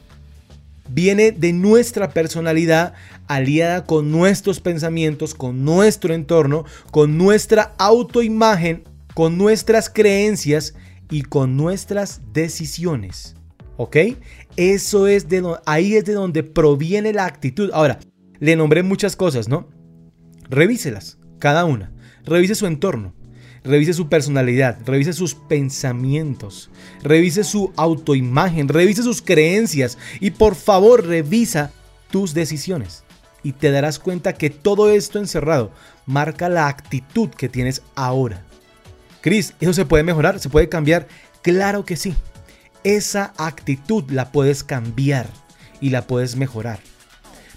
Viene 0.90 1.32
de 1.32 1.54
nuestra 1.54 2.12
personalidad 2.12 2.94
aliada 3.28 3.86
con 3.86 4.12
nuestros 4.12 4.60
pensamientos, 4.60 5.34
con 5.34 5.64
nuestro 5.64 6.14
entorno, 6.14 6.66
con 6.92 7.18
nuestra 7.18 7.74
autoimagen, 7.78 8.84
con 9.14 9.38
nuestras 9.38 9.90
creencias 9.90 10.74
y 11.10 11.24
con 11.24 11.58
nuestras 11.58 12.22
decisiones. 12.34 13.36
¿Ok? 13.78 13.98
Eso 14.56 15.08
es 15.08 15.30
de 15.30 15.44
ahí 15.66 15.96
es 15.96 16.06
de 16.06 16.14
donde 16.14 16.44
proviene 16.44 17.14
la 17.14 17.26
actitud. 17.26 17.72
Ahora, 17.74 18.00
le 18.40 18.56
nombré 18.56 18.84
muchas 18.84 19.16
cosas, 19.16 19.48
¿no? 19.48 19.70
Revíselas, 20.50 21.18
cada 21.40 21.66
una. 21.66 21.92
Revise 22.26 22.56
su 22.56 22.68
entorno, 22.68 23.14
revise 23.64 23.94
su 23.94 24.08
personalidad, 24.10 24.78
revise 24.86 25.14
sus 25.14 25.36
pensamientos, 25.36 26.70
revise 27.02 27.44
su 27.44 27.74
autoimagen, 27.76 28.68
revise 28.68 29.04
sus 29.04 29.22
creencias 29.22 29.98
y 30.20 30.32
por 30.32 30.56
favor 30.56 31.06
revisa 31.06 31.72
tus 32.12 32.34
decisiones. 32.34 33.04
Y 33.44 33.54
te 33.54 33.72
darás 33.72 34.00
cuenta 34.00 34.34
que 34.34 34.50
todo 34.50 34.90
esto 34.92 35.20
encerrado 35.20 35.72
marca 36.06 36.48
la 36.48 36.68
actitud 36.68 37.30
que 37.30 37.50
tienes 37.50 37.82
ahora. 37.96 38.46
Cris, 39.24 39.54
¿eso 39.62 39.72
se 39.72 39.86
puede 39.86 40.04
mejorar? 40.04 40.38
¿Se 40.42 40.50
puede 40.50 40.68
cambiar? 40.68 41.08
Claro 41.44 41.86
que 41.86 41.96
sí. 41.96 42.14
Esa 42.84 43.34
actitud 43.38 44.04
la 44.12 44.34
puedes 44.34 44.66
cambiar 44.66 45.28
y 45.80 45.92
la 45.92 46.02
puedes 46.02 46.36
mejorar. 46.36 46.82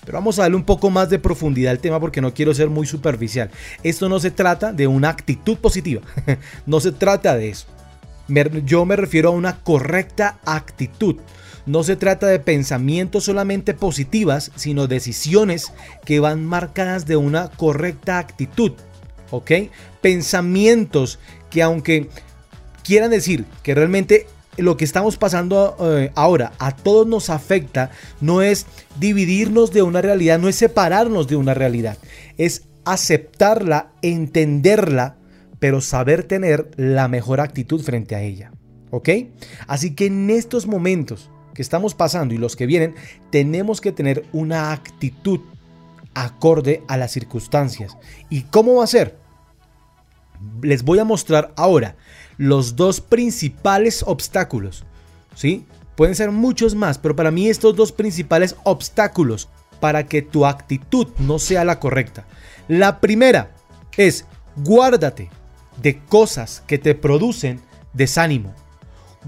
Pero 0.05 0.17
vamos 0.17 0.39
a 0.39 0.43
darle 0.43 0.59
un 0.59 0.62
poco 0.62 0.91
más 0.91 1.11
de 1.11 1.19
profundidad 1.19 1.73
al 1.73 1.81
tema 1.81 1.99
porque 1.99 2.21
no 2.21 2.33
quiero 2.33 2.55
ser 2.55 2.71
muy 2.71 2.87
superficial. 2.87 3.51
Esto 3.83 4.09
no 4.09 4.21
se 4.21 4.31
trata 4.31 4.73
de 4.73 4.87
una 4.87 5.09
actitud 5.09 5.57
positiva. 5.57 6.03
no 6.67 6.79
se 6.79 6.93
trata 6.93 7.37
de 7.37 7.49
eso. 7.49 7.67
Yo 8.64 8.85
me 8.85 8.95
refiero 8.95 9.31
a 9.31 9.33
una 9.33 9.59
correcta 9.64 10.39
actitud. 10.45 11.17
No 11.67 11.83
se 11.83 11.97
trata 11.97 12.29
de 12.29 12.39
pensamientos 12.39 13.25
solamente 13.25 13.75
positivas, 13.75 14.53
sino 14.55 14.87
decisiones 14.87 15.73
que 16.05 16.21
van 16.21 16.45
marcadas 16.45 17.07
de 17.07 17.17
una 17.17 17.49
correcta 17.49 18.21
actitud. 18.21 18.71
¿Ok? 19.33 19.51
Pensamientos 20.01 21.19
que 21.57 21.63
aunque 21.63 22.11
quieran 22.85 23.11
decir 23.11 23.47
que 23.63 23.75
realmente 23.75 24.27
lo 24.59 24.77
que 24.77 24.85
estamos 24.85 25.17
pasando 25.17 25.75
eh, 25.81 26.13
ahora 26.15 26.53
a 26.59 26.77
todos 26.77 27.07
nos 27.07 27.31
afecta 27.31 27.91
no 28.21 28.43
es 28.43 28.67
dividirnos 29.01 29.73
de 29.73 29.81
una 29.81 30.03
realidad, 30.03 30.39
no 30.39 30.51
es 30.51 30.57
separarnos 30.57 31.29
de 31.29 31.37
una 31.37 31.55
realidad, 31.55 31.97
es 32.37 32.65
aceptarla, 32.85 33.89
entenderla, 34.03 35.17
pero 35.59 35.81
saber 35.81 36.25
tener 36.25 36.71
la 36.77 37.09
mejor 37.09 37.41
actitud 37.41 37.83
frente 37.83 38.15
a 38.15 38.21
ella. 38.21 38.53
¿Ok? 38.91 39.09
Así 39.67 39.95
que 39.95 40.07
en 40.07 40.29
estos 40.29 40.67
momentos 40.67 41.31
que 41.55 41.63
estamos 41.63 41.95
pasando 41.95 42.35
y 42.35 42.39
los 42.39 42.55
que 42.55 42.67
vienen, 42.67 42.95
tenemos 43.31 43.81
que 43.81 43.93
tener 43.93 44.27
una 44.35 44.73
actitud 44.73 45.41
acorde 46.13 46.83
a 46.87 46.99
las 46.99 47.13
circunstancias. 47.13 47.97
¿Y 48.29 48.43
cómo 48.43 48.75
va 48.75 48.85
a 48.85 48.89
ser? 48.89 49.26
Les 50.62 50.82
voy 50.82 50.99
a 50.99 51.05
mostrar 51.05 51.53
ahora 51.57 51.97
los 52.37 52.76
dos 52.76 53.01
principales 53.01 54.03
obstáculos. 54.07 54.84
¿Sí? 55.34 55.66
Pueden 55.97 56.14
ser 56.14 56.30
muchos 56.30 56.74
más, 56.74 56.99
pero 56.99 57.16
para 57.16 57.30
mí 57.30 57.49
estos 57.49 57.74
dos 57.74 57.93
principales 57.93 58.57
obstáculos 58.64 59.49
para 59.80 60.07
que 60.07 60.22
tu 60.22 60.47
actitud 60.47 61.09
no 61.18 61.39
sea 61.39 61.64
la 61.64 61.80
correcta. 61.80 62.26
La 62.68 63.01
primera 63.01 63.55
es 63.97 64.26
guárdate 64.57 65.30
de 65.82 65.99
cosas 66.05 66.62
que 66.66 66.78
te 66.78 66.95
producen 66.95 67.61
desánimo. 67.93 68.55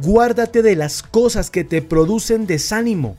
Guárdate 0.02 0.62
de 0.62 0.76
las 0.76 1.02
cosas 1.02 1.50
que 1.50 1.64
te 1.64 1.82
producen 1.82 2.46
desánimo. 2.46 3.16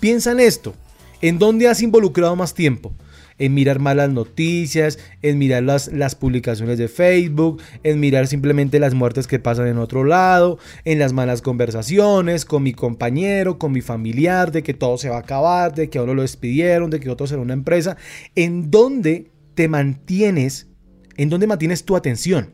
Piensa 0.00 0.32
en 0.32 0.40
esto. 0.40 0.74
¿En 1.20 1.38
dónde 1.38 1.68
has 1.68 1.82
involucrado 1.82 2.36
más 2.36 2.54
tiempo? 2.54 2.92
En 3.38 3.54
mirar 3.54 3.78
malas 3.78 4.10
noticias, 4.10 4.98
en 5.22 5.38
mirar 5.38 5.62
las, 5.62 5.92
las 5.92 6.14
publicaciones 6.14 6.78
de 6.78 6.88
Facebook, 6.88 7.62
en 7.82 8.00
mirar 8.00 8.26
simplemente 8.26 8.78
las 8.78 8.94
muertes 8.94 9.26
que 9.26 9.38
pasan 9.38 9.68
en 9.68 9.78
otro 9.78 10.04
lado, 10.04 10.58
en 10.84 10.98
las 10.98 11.12
malas 11.12 11.42
conversaciones 11.42 12.44
con 12.44 12.62
mi 12.62 12.72
compañero, 12.72 13.58
con 13.58 13.72
mi 13.72 13.80
familiar, 13.80 14.52
de 14.52 14.62
que 14.62 14.74
todo 14.74 14.98
se 14.98 15.08
va 15.08 15.16
a 15.16 15.20
acabar, 15.20 15.74
de 15.74 15.88
que 15.88 15.98
a 15.98 16.02
uno 16.02 16.14
lo 16.14 16.22
despidieron, 16.22 16.90
de 16.90 17.00
que 17.00 17.10
otro 17.10 17.26
será 17.26 17.40
una 17.40 17.54
empresa. 17.54 17.96
¿En 18.34 18.70
dónde 18.70 19.30
te 19.54 19.68
mantienes? 19.68 20.68
¿En 21.16 21.28
dónde 21.30 21.46
mantienes 21.46 21.84
tu 21.84 21.96
atención? 21.96 22.50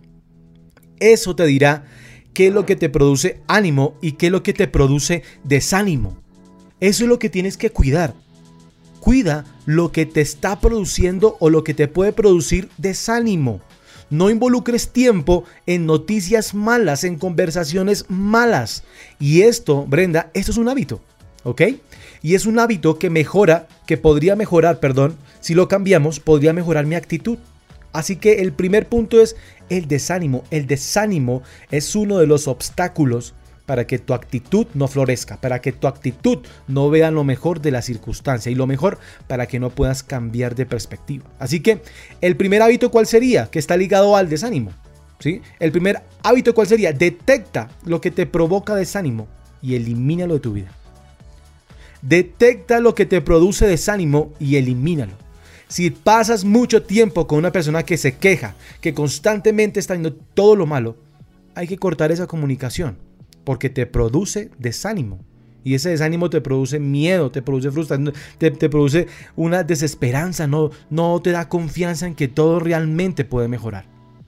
Eso 1.01 1.37
te 1.37 1.45
dirá 1.47 1.85
qué 2.33 2.49
es 2.49 2.53
lo 2.55 2.67
que 2.67 2.77
te 2.77 2.89
produce 2.89 3.41
ánimo 3.47 3.97
y 4.03 4.13
qué 4.13 4.27
es 4.27 4.33
lo 4.33 4.43
que 4.43 4.53
te 4.53 4.69
produce 4.69 5.23
desánimo. 5.45 6.19
Eso 6.81 7.05
es 7.05 7.09
lo 7.09 7.19
que 7.19 7.31
tienes 7.31 7.57
que 7.57 7.71
cuidar. 7.71 8.15
Cuida 9.05 9.45
lo 9.67 9.93
que 9.93 10.07
te 10.07 10.23
está 10.23 10.61
produciendo 10.61 11.37
o 11.39 11.51
lo 11.51 11.63
que 11.63 11.75
te 11.75 11.89
puede 11.89 12.15
producir 12.15 12.71
desánimo. 12.79 13.61
No 14.09 14.31
involucres 14.31 14.89
tiempo 14.95 15.45
en 15.67 15.85
noticias 15.85 16.55
malas, 16.55 17.05
en 17.05 17.19
conversaciones 17.19 18.07
malas. 18.09 18.83
Y 19.21 19.43
esto, 19.43 19.85
Brenda, 19.85 20.31
esto 20.33 20.53
es 20.53 20.57
un 20.57 20.71
hábito, 20.71 21.03
¿ok? 21.43 21.61
Y 22.23 22.35
es 22.35 22.47
un 22.47 22.59
hábito 22.59 22.99
que 22.99 23.11
mejora, 23.11 23.69
que 23.87 23.99
podría 23.99 24.37
mejorar, 24.37 24.81
perdón, 24.81 25.19
si 25.41 25.53
lo 25.53 25.69
cambiamos, 25.69 26.19
podría 26.19 26.55
mejorar 26.55 26.87
mi 26.87 26.95
actitud. 26.95 27.37
Así 27.93 28.17
que 28.17 28.41
el 28.41 28.55
primer 28.55 28.89
punto 28.89 29.21
es 29.21 29.37
el 29.69 29.87
desánimo. 29.87 30.45
El 30.51 30.67
desánimo 30.67 31.43
es 31.71 31.95
uno 31.95 32.17
de 32.17 32.27
los 32.27 32.49
obstáculos 32.49 33.35
para 33.67 33.87
que 33.87 33.99
tu 33.99 34.15
actitud 34.15 34.67
no 34.75 34.89
florezca, 34.89 35.41
para 35.41 35.61
que 35.61 35.73
tu 35.73 35.87
actitud 35.87 36.39
no 36.69 36.91
vea 36.91 37.11
lo 37.11 37.25
mejor 37.25 37.61
de 37.61 37.71
la 37.71 37.83
circunstancia 37.83 38.53
y 38.53 38.55
lo 38.55 38.67
mejor 38.67 38.99
para 39.27 39.47
que 39.47 39.59
no 39.59 39.71
puedas 39.71 40.03
cambiar 40.03 40.55
de 40.55 40.67
perspectiva. 40.67 41.25
Así 41.39 41.61
que 41.61 41.83
el 42.21 42.37
primer 42.37 42.63
hábito 42.63 42.91
cuál 42.91 43.07
sería, 43.07 43.47
que 43.47 43.59
está 43.59 43.77
ligado 43.77 44.17
al 44.17 44.29
desánimo. 44.29 44.73
¿sí? 45.19 45.41
El 45.59 45.73
primer 45.73 46.03
hábito 46.23 46.55
cuál 46.55 46.67
sería, 46.67 46.93
detecta 46.93 47.69
lo 47.85 48.01
que 48.01 48.11
te 48.11 48.27
provoca 48.27 48.75
desánimo 48.75 49.29
y 49.63 49.75
elimínalo 49.75 50.35
de 50.35 50.41
tu 50.41 50.53
vida. 50.53 50.71
Detecta 52.03 52.81
lo 52.81 52.95
que 52.95 53.07
te 53.07 53.23
produce 53.23 53.67
desánimo 53.67 54.33
y 54.39 54.57
elimínalo. 54.57 55.13
Si 55.69 55.91
pasas 55.91 56.45
mucho 56.45 56.83
tiempo 56.83 57.27
con 57.27 57.39
una 57.39 57.51
persona 57.51 57.83
que 57.83 57.97
se 57.97 58.19
queja, 58.19 58.55
que 58.83 58.93
constantemente 58.93 59.81
está 59.81 59.95
haciendo 59.95 60.13
todo 60.13 60.55
lo 60.55 60.67
malo, 60.67 60.99
hay 61.55 61.67
que 61.67 61.79
cortar 61.79 62.13
esa 62.13 62.27
comunicación 62.27 62.99
porque 63.45 63.71
te 63.71 63.87
produce 63.87 64.51
desánimo. 64.59 65.21
Y 65.63 65.75
ese 65.75 65.91
desánimo 65.91 66.29
te 66.29 66.43
produce 66.43 66.79
miedo, 66.79 67.31
te 67.31 67.41
produce 67.41 67.71
frustración, 67.71 68.13
te, 68.37 68.51
produce 68.51 69.07
una 69.35 69.63
desesperanza, 69.63 70.47
no, 70.47 70.71
no 70.91 71.21
te 71.23 71.31
da 71.31 71.49
confianza 71.49 72.07
en 72.07 72.15
que 72.15 72.29
todo 72.29 72.61
realmente 72.61 73.25
puede 73.25 73.49
mejorar. 73.49 73.87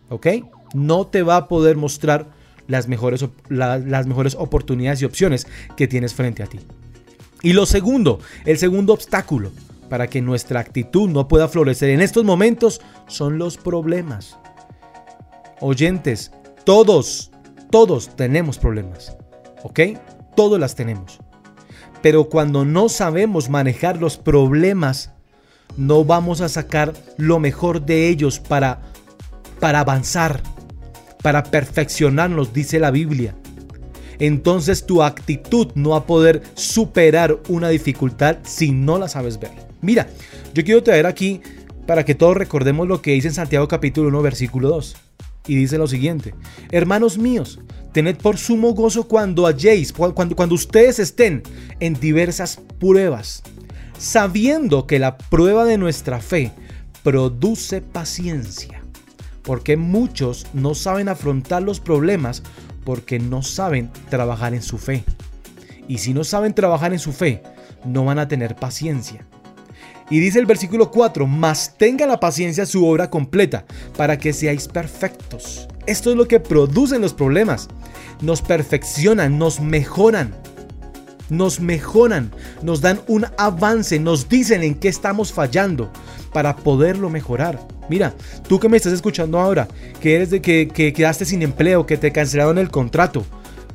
¿Ok? 0.09 0.27
No 0.75 1.07
te 1.07 1.23
va 1.23 1.37
a 1.37 1.49
poder 1.49 1.77
mostrar 1.77 2.31
las 2.69 2.89
mejores, 2.89 3.25
las 3.49 4.07
mejores 4.07 4.35
oportunidades 4.35 5.03
y 5.03 5.05
opciones 5.05 5.47
que 5.77 5.87
tienes 5.87 6.14
frente 6.14 6.43
a 6.43 6.47
ti. 6.47 6.61
Y 7.43 7.53
lo 7.53 7.67
segundo, 7.67 8.19
el 8.47 8.57
segundo 8.57 8.95
obstáculo 8.95 9.53
para 9.89 10.09
que 10.09 10.23
nuestra 10.23 10.61
actitud 10.61 11.09
no 11.09 11.29
pueda 11.29 11.49
florecer 11.49 11.91
en 11.91 12.01
estos 12.01 12.25
momentos 12.25 12.81
son 13.07 13.39
los 13.39 13.57
problemas. 13.57 14.37
Oyentes, 15.61 16.33
todos, 16.64 17.31
todos 17.71 18.14
tenemos 18.17 18.59
problemas, 18.59 19.17
¿ok? 19.62 19.81
Todos 20.35 20.59
las 20.61 20.75
tenemos. 20.75 21.19
Pero 22.03 22.29
cuando 22.29 22.64
no 22.64 22.89
sabemos 22.89 23.49
manejar 23.49 23.99
los 24.01 24.17
problemas, 24.17 25.12
no 25.77 26.05
vamos 26.05 26.41
a 26.41 26.49
sacar 26.49 26.93
lo 27.17 27.39
mejor 27.39 27.85
de 27.85 28.09
ellos 28.09 28.39
para, 28.39 28.81
para 29.61 29.81
avanzar, 29.81 30.41
para 31.23 31.43
perfeccionarnos, 31.43 32.53
dice 32.53 32.79
la 32.79 32.91
Biblia. 32.91 33.35
Entonces 34.19 34.87
tu 34.87 35.03
actitud 35.03 35.73
no 35.75 35.91
va 35.91 35.99
a 35.99 36.07
poder 36.07 36.43
superar 36.55 37.39
una 37.49 37.69
dificultad 37.69 38.39
si 38.45 38.73
no 38.73 38.99
la 38.99 39.09
sabes 39.09 39.39
ver. 39.39 39.51
Mira, 39.83 40.09
yo 40.55 40.64
quiero 40.64 40.83
traer 40.83 41.07
aquí 41.07 41.43
para 41.87 42.05
que 42.05 42.14
todos 42.14 42.37
recordemos 42.37 42.89
lo 42.89 43.03
que 43.03 43.12
dice 43.12 43.29
en 43.29 43.35
Santiago 43.35 43.69
capítulo 43.69 44.09
1 44.09 44.23
versículo 44.23 44.69
2 44.69 45.05
y 45.47 45.57
dice 45.57 45.78
lo 45.78 45.86
siguiente, 45.86 46.34
hermanos 46.70 47.18
míos, 47.18 47.61
tened 47.92 48.16
por 48.16 48.38
sumo 48.38 48.74
gozo 48.74 49.09
cuando 49.09 49.47
halléis, 49.47 49.92
cuando, 49.92 50.36
cuando 50.36 50.55
ustedes 50.55 50.99
estén 50.99 51.42
en 51.80 51.94
diversas 51.94 52.59
pruebas, 52.78 53.42
sabiendo 53.99 54.86
que 54.86 54.99
la 54.99 55.16
prueba 55.16 55.64
de 55.64 55.78
nuestra 55.78 56.20
fe 56.20 56.53
produce 57.03 57.80
paciencia, 57.80 58.82
porque 59.42 59.76
muchos 59.76 60.47
no 60.53 60.74
saben 60.74 61.09
afrontar 61.09 61.62
los 61.62 61.80
problemas 61.80 62.42
porque 62.84 63.18
no 63.18 63.42
saben 63.42 63.90
trabajar 64.09 64.55
en 64.55 64.62
su 64.62 64.78
fe. 64.78 65.05
Y 65.88 65.99
si 65.99 66.14
no 66.14 66.24
saben 66.24 66.55
trabajar 66.55 66.92
en 66.92 66.99
su 66.99 67.12
fe, 67.12 67.42
no 67.84 68.05
van 68.05 68.18
a 68.18 68.28
tener 68.28 68.57
paciencia. 68.57 69.26
Y 70.09 70.20
dice 70.20 70.38
el 70.38 70.46
versículo 70.46 70.90
4, 70.90 71.26
mas 71.26 71.74
tenga 71.76 72.07
la 72.07 72.20
paciencia 72.20 72.64
su 72.64 72.86
obra 72.86 73.11
completa, 73.11 73.64
para 73.96 74.18
que 74.18 74.32
seáis 74.32 74.68
perfectos. 74.68 75.66
Esto 75.86 76.11
es 76.11 76.16
lo 76.16 76.28
que 76.28 76.40
producen 76.40 77.00
los 77.00 77.12
problemas. 77.12 77.68
Nos 78.20 78.40
perfeccionan, 78.40 79.38
nos 79.38 79.61
mejoran. 79.61 80.34
Nos 81.28 81.59
mejoran, 81.59 82.30
nos 82.62 82.80
dan 82.80 83.00
un 83.09 83.26
avance, 83.36 83.98
nos 83.98 84.28
dicen 84.28 84.62
en 84.62 84.76
qué 84.76 84.86
estamos 84.86 85.32
fallando 85.32 85.90
para 86.32 86.54
poderlo 86.54 87.11
mejorar. 87.11 87.59
Mira, 87.88 88.14
tú 88.48 88.61
que 88.61 88.68
me 88.68 88.76
estás 88.76 88.92
escuchando 88.92 89.40
ahora, 89.40 89.66
que 90.00 90.14
eres 90.14 90.30
de 90.30 90.40
que, 90.40 90.68
que 90.72 90.92
quedaste 90.92 91.24
sin 91.24 91.42
empleo, 91.42 91.84
que 91.84 91.96
te 91.96 92.12
cancelaron 92.12 92.59
el 92.59 92.70
contrato, 92.70 93.26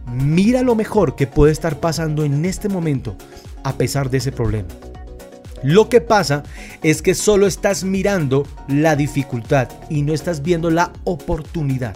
mira 0.08 0.62
lo 0.62 0.76
mejor 0.76 1.18
que 1.18 1.28
puede 1.28 1.52
estar 1.52 1.82
pasando 1.82 2.24
en 2.24 2.46
este 2.46 2.70
momento 2.70 3.18
a 3.64 3.74
pesar 3.74 4.10
de 4.10 4.20
ese 4.20 4.32
problema. 4.32 4.70
Lo 5.64 5.90
que 5.90 6.02
pasa 6.02 6.44
es 6.82 7.02
que 7.02 7.14
solo 7.14 7.46
estás 7.46 7.84
mirando 7.84 8.48
la 8.68 8.96
dificultad 8.96 9.70
y 9.90 10.02
no 10.02 10.14
estás 10.14 10.42
viendo 10.42 10.72
la 10.72 10.92
oportunidad 11.04 11.96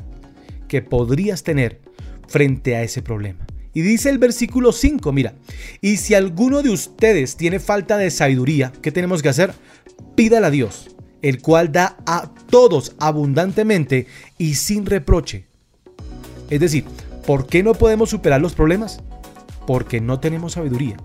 que 0.67 0.81
podrías 0.81 1.43
tener 1.43 1.81
frente 2.27 2.75
a 2.75 2.83
ese 2.83 3.01
problema. 3.01 3.45
Y 3.73 3.81
dice 3.81 4.09
el 4.09 4.19
versículo 4.19 4.71
5, 4.71 5.11
mira, 5.11 5.33
y 5.81 5.97
si 5.97 6.13
alguno 6.13 6.61
de 6.61 6.69
ustedes 6.69 7.35
tiene 7.35 7.59
falta 7.59 7.97
de 7.97 8.09
sabiduría, 8.09 8.71
¿qué 8.81 8.91
tenemos 8.91 9.21
que 9.21 9.29
hacer? 9.29 9.53
Pídale 10.15 10.47
a 10.47 10.51
Dios, 10.51 10.95
el 11.21 11.41
cual 11.41 11.71
da 11.71 11.97
a 12.05 12.31
todos 12.49 12.95
abundantemente 12.99 14.07
y 14.37 14.55
sin 14.55 14.85
reproche. 14.85 15.45
Es 16.49 16.59
decir, 16.59 16.85
¿por 17.25 17.47
qué 17.47 17.63
no 17.63 17.73
podemos 17.73 18.11
superar 18.11 18.39
los 18.39 18.53
problemas? 18.53 19.01
Porque 19.67 19.99
no 19.99 20.19
tenemos 20.19 20.53
sabiduría. 20.53 20.97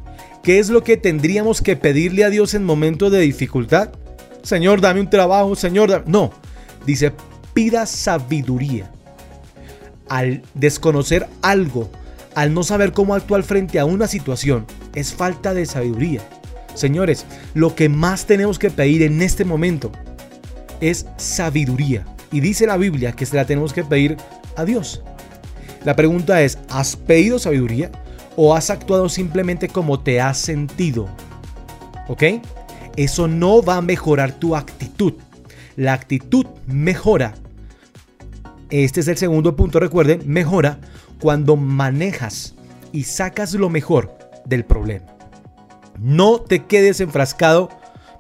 ¿Qué 0.43 0.59
es 0.59 0.71
lo 0.71 0.83
que 0.83 0.97
tendríamos 0.97 1.61
que 1.61 1.77
pedirle 1.77 2.25
a 2.25 2.31
Dios 2.31 2.55
en 2.55 2.65
momentos 2.65 3.13
de 3.13 3.21
dificultad? 3.21 3.91
Señor, 4.43 4.81
dame 4.81 5.01
un 5.01 5.11
trabajo, 5.11 5.55
Señor, 5.55 6.05
no. 6.07 6.33
Dice, 6.87 7.13
pida 7.53 7.85
sabiduría. 7.85 8.91
Al 10.09 10.43
desconocer 10.55 11.27
algo, 11.43 11.91
al 12.35 12.55
no 12.55 12.63
saber 12.63 12.93
cómo 12.93 13.15
actuar 13.15 13.43
frente 13.43 13.79
a 13.79 13.85
una 13.85 14.07
situación, 14.07 14.65
es 14.95 15.13
falta 15.13 15.53
de 15.53 15.67
sabiduría. 15.67 16.23
Señores, 16.75 17.27
lo 17.53 17.75
que 17.75 17.91
más 17.91 18.25
tenemos 18.25 18.59
que 18.59 18.71
pedir 18.71 19.03
en 19.03 19.21
este 19.21 19.45
momento 19.45 19.93
es 20.81 21.05
sabiduría. 21.19 22.07
Y 22.33 22.41
dice 22.41 22.67
la 22.67 22.79
Biblia 22.79 23.13
que 23.13 23.27
se 23.27 23.37
la 23.37 23.45
tenemos 23.45 23.75
que 23.75 23.85
pedir 23.85 24.17
a 24.57 24.65
Dios. 24.65 25.03
La 25.85 25.97
pregunta 25.97 26.41
es, 26.43 26.59
¿has 26.71 26.97
pedido 26.97 27.39
sabiduría? 27.39 27.91
O 28.37 28.55
has 28.55 28.71
actuado 28.71 29.09
simplemente 29.09 29.69
como 29.69 30.01
te 30.01 30.21
has 30.21 30.39
sentido. 30.39 31.09
¿Ok? 32.09 32.25
Eso 32.97 33.29
no 33.29 33.63
va 33.63 33.77
a 33.77 33.83
mejorar 33.83 34.33
tu 34.33 34.57
actitud. 34.57 35.15
La 35.77 35.93
actitud 35.93 36.47
mejora. 36.67 37.35
Este 38.71 39.01
es 39.01 39.09
el 39.09 39.17
segundo 39.17 39.57
punto, 39.57 39.81
recuerden, 39.81 40.23
mejora 40.27 40.79
cuando 41.21 41.57
manejas 41.57 42.55
y 42.93 43.05
sacas 43.05 43.55
lo 43.55 43.69
mejor 43.69 44.17
del 44.45 44.65
problema. 44.65 45.07
No 45.99 46.41
te 46.41 46.65
quedes 46.65 47.01
enfrascado 47.01 47.69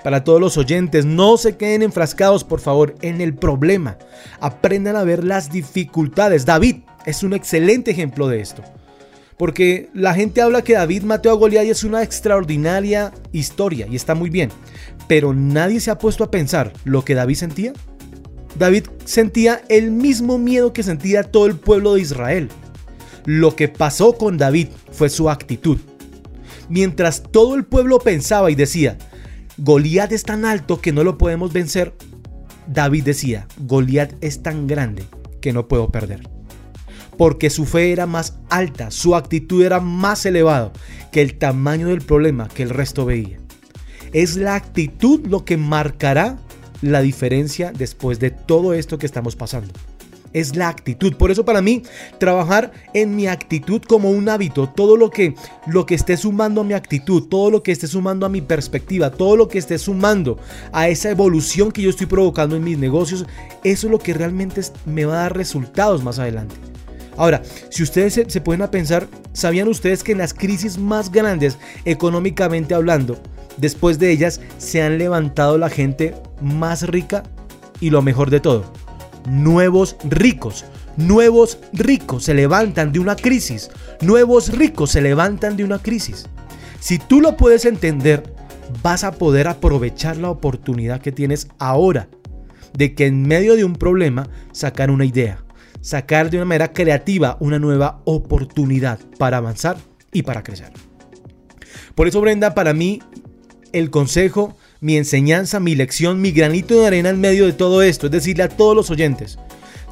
para 0.02 0.24
todos 0.24 0.40
los 0.40 0.56
oyentes, 0.56 1.04
no 1.04 1.36
se 1.36 1.56
queden 1.56 1.82
enfrascados, 1.82 2.44
por 2.44 2.60
favor, 2.60 2.94
en 3.02 3.20
el 3.20 3.34
problema. 3.34 3.98
Aprendan 4.40 4.96
a 4.96 5.04
ver 5.04 5.24
las 5.24 5.50
dificultades. 5.50 6.46
David 6.46 6.82
es 7.06 7.22
un 7.22 7.32
excelente 7.32 7.90
ejemplo 7.90 8.28
de 8.28 8.40
esto. 8.40 8.62
Porque 9.40 9.88
la 9.94 10.12
gente 10.12 10.42
habla 10.42 10.60
que 10.60 10.74
David 10.74 11.02
mató 11.04 11.30
a 11.30 11.32
Goliat 11.32 11.64
y 11.64 11.70
es 11.70 11.82
una 11.82 12.02
extraordinaria 12.02 13.10
historia 13.32 13.86
y 13.90 13.96
está 13.96 14.14
muy 14.14 14.28
bien. 14.28 14.50
Pero 15.08 15.32
nadie 15.32 15.80
se 15.80 15.90
ha 15.90 15.96
puesto 15.96 16.24
a 16.24 16.30
pensar 16.30 16.74
lo 16.84 17.06
que 17.06 17.14
David 17.14 17.36
sentía. 17.36 17.72
David 18.58 18.88
sentía 19.06 19.62
el 19.70 19.92
mismo 19.92 20.36
miedo 20.36 20.74
que 20.74 20.82
sentía 20.82 21.22
todo 21.22 21.46
el 21.46 21.56
pueblo 21.56 21.94
de 21.94 22.02
Israel. 22.02 22.50
Lo 23.24 23.56
que 23.56 23.68
pasó 23.68 24.12
con 24.12 24.36
David 24.36 24.68
fue 24.92 25.08
su 25.08 25.30
actitud. 25.30 25.78
Mientras 26.68 27.22
todo 27.22 27.54
el 27.54 27.64
pueblo 27.64 27.98
pensaba 27.98 28.50
y 28.50 28.54
decía, 28.54 28.98
Goliat 29.56 30.12
es 30.12 30.24
tan 30.24 30.44
alto 30.44 30.82
que 30.82 30.92
no 30.92 31.02
lo 31.02 31.16
podemos 31.16 31.50
vencer, 31.50 31.94
David 32.66 33.04
decía, 33.04 33.46
Goliat 33.60 34.12
es 34.20 34.42
tan 34.42 34.66
grande 34.66 35.04
que 35.40 35.54
no 35.54 35.66
puedo 35.66 35.88
perder 35.88 36.39
porque 37.20 37.50
su 37.50 37.66
fe 37.66 37.92
era 37.92 38.06
más 38.06 38.38
alta, 38.48 38.90
su 38.90 39.14
actitud 39.14 39.62
era 39.62 39.78
más 39.78 40.24
elevada 40.24 40.72
que 41.12 41.20
el 41.20 41.36
tamaño 41.36 41.88
del 41.88 42.00
problema 42.00 42.48
que 42.48 42.62
el 42.62 42.70
resto 42.70 43.04
veía. 43.04 43.36
Es 44.14 44.38
la 44.38 44.54
actitud 44.54 45.26
lo 45.26 45.44
que 45.44 45.58
marcará 45.58 46.38
la 46.80 47.02
diferencia 47.02 47.72
después 47.76 48.20
de 48.20 48.30
todo 48.30 48.72
esto 48.72 48.96
que 48.96 49.04
estamos 49.04 49.36
pasando. 49.36 49.70
es 50.32 50.56
la 50.56 50.68
actitud. 50.68 51.14
Por 51.16 51.30
eso 51.30 51.44
para 51.44 51.60
mí, 51.60 51.82
trabajar 52.18 52.72
en 52.94 53.16
mi 53.16 53.26
actitud 53.26 53.82
como 53.82 54.10
un 54.10 54.28
hábito, 54.30 54.70
todo 54.70 54.96
lo 54.96 55.10
que, 55.10 55.34
lo 55.66 55.84
que 55.84 55.96
esté 55.96 56.16
sumando 56.16 56.62
a 56.62 56.64
mi 56.64 56.72
actitud, 56.72 57.24
todo 57.24 57.50
lo 57.50 57.62
que 57.62 57.72
esté 57.72 57.86
sumando 57.86 58.24
a 58.24 58.30
mi 58.30 58.40
perspectiva, 58.40 59.10
todo 59.10 59.36
lo 59.36 59.46
que 59.48 59.58
esté 59.58 59.76
sumando 59.76 60.38
a 60.72 60.88
esa 60.88 61.10
evolución 61.10 61.70
que 61.70 61.82
yo 61.82 61.90
estoy 61.90 62.06
provocando 62.06 62.56
en 62.56 62.64
mis 62.64 62.78
negocios, 62.78 63.26
eso 63.62 63.86
es 63.88 63.90
lo 63.90 63.98
que 63.98 64.14
realmente 64.14 64.62
me 64.86 65.04
va 65.04 65.14
a 65.14 65.22
dar 65.24 65.36
resultados 65.36 66.02
más 66.02 66.18
adelante. 66.18 66.69
Ahora, 67.16 67.42
si 67.70 67.82
ustedes 67.82 68.20
se, 68.26 68.40
pueden 68.40 68.62
a 68.62 68.70
pensar, 68.70 69.08
¿sabían 69.32 69.68
ustedes 69.68 70.02
que 70.02 70.12
en 70.12 70.18
las 70.18 70.34
crisis 70.34 70.78
más 70.78 71.10
grandes, 71.10 71.58
económicamente 71.84 72.74
hablando, 72.74 73.18
después 73.56 73.98
de 73.98 74.10
ellas 74.10 74.40
se 74.58 74.82
han 74.82 74.98
levantado 74.98 75.58
la 75.58 75.70
gente 75.70 76.14
más 76.40 76.82
rica 76.86 77.22
y 77.80 77.90
lo 77.90 78.02
mejor 78.02 78.30
de 78.30 78.40
todo, 78.40 78.72
nuevos 79.26 79.96
ricos. 80.04 80.64
Nuevos 80.96 81.58
ricos 81.72 82.24
se 82.24 82.34
levantan 82.34 82.92
de 82.92 82.98
una 82.98 83.16
crisis. 83.16 83.70
Nuevos 84.00 84.52
ricos 84.52 84.90
se 84.90 85.00
levantan 85.00 85.56
de 85.56 85.64
una 85.64 85.78
crisis. 85.78 86.26
Si 86.80 86.98
tú 86.98 87.20
lo 87.20 87.36
puedes 87.36 87.64
entender, 87.64 88.34
vas 88.82 89.04
a 89.04 89.12
poder 89.12 89.48
aprovechar 89.48 90.16
la 90.16 90.30
oportunidad 90.30 91.00
que 91.00 91.12
tienes 91.12 91.48
ahora 91.58 92.08
de 92.76 92.94
que 92.94 93.06
en 93.06 93.22
medio 93.22 93.56
de 93.56 93.64
un 93.64 93.74
problema 93.74 94.28
sacar 94.52 94.90
una 94.90 95.04
idea, 95.04 95.42
sacar 95.80 96.30
de 96.30 96.36
una 96.36 96.46
manera 96.46 96.72
creativa 96.72 97.36
una 97.40 97.58
nueva 97.58 98.00
oportunidad 98.04 98.98
para 99.18 99.38
avanzar 99.38 99.76
y 100.12 100.22
para 100.22 100.42
crecer. 100.42 100.72
Por 101.94 102.08
eso, 102.08 102.20
Brenda, 102.20 102.54
para 102.54 102.74
mí 102.74 103.00
el 103.72 103.90
consejo, 103.90 104.56
mi 104.80 104.96
enseñanza, 104.96 105.60
mi 105.60 105.74
lección, 105.74 106.20
mi 106.20 106.32
granito 106.32 106.80
de 106.80 106.86
arena 106.86 107.10
en 107.10 107.20
medio 107.20 107.46
de 107.46 107.52
todo 107.52 107.82
esto, 107.82 108.06
es 108.06 108.12
decirle 108.12 108.44
a 108.44 108.48
todos 108.48 108.74
los 108.74 108.90
oyentes, 108.90 109.38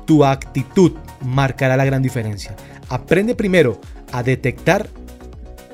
tu 0.07 0.25
actitud 0.25 0.93
marcará 1.25 1.77
la 1.77 1.85
gran 1.85 2.03
diferencia. 2.03 2.57
Aprende 2.89 3.35
primero 3.35 3.81
a 4.13 4.23
detectar 4.23 4.89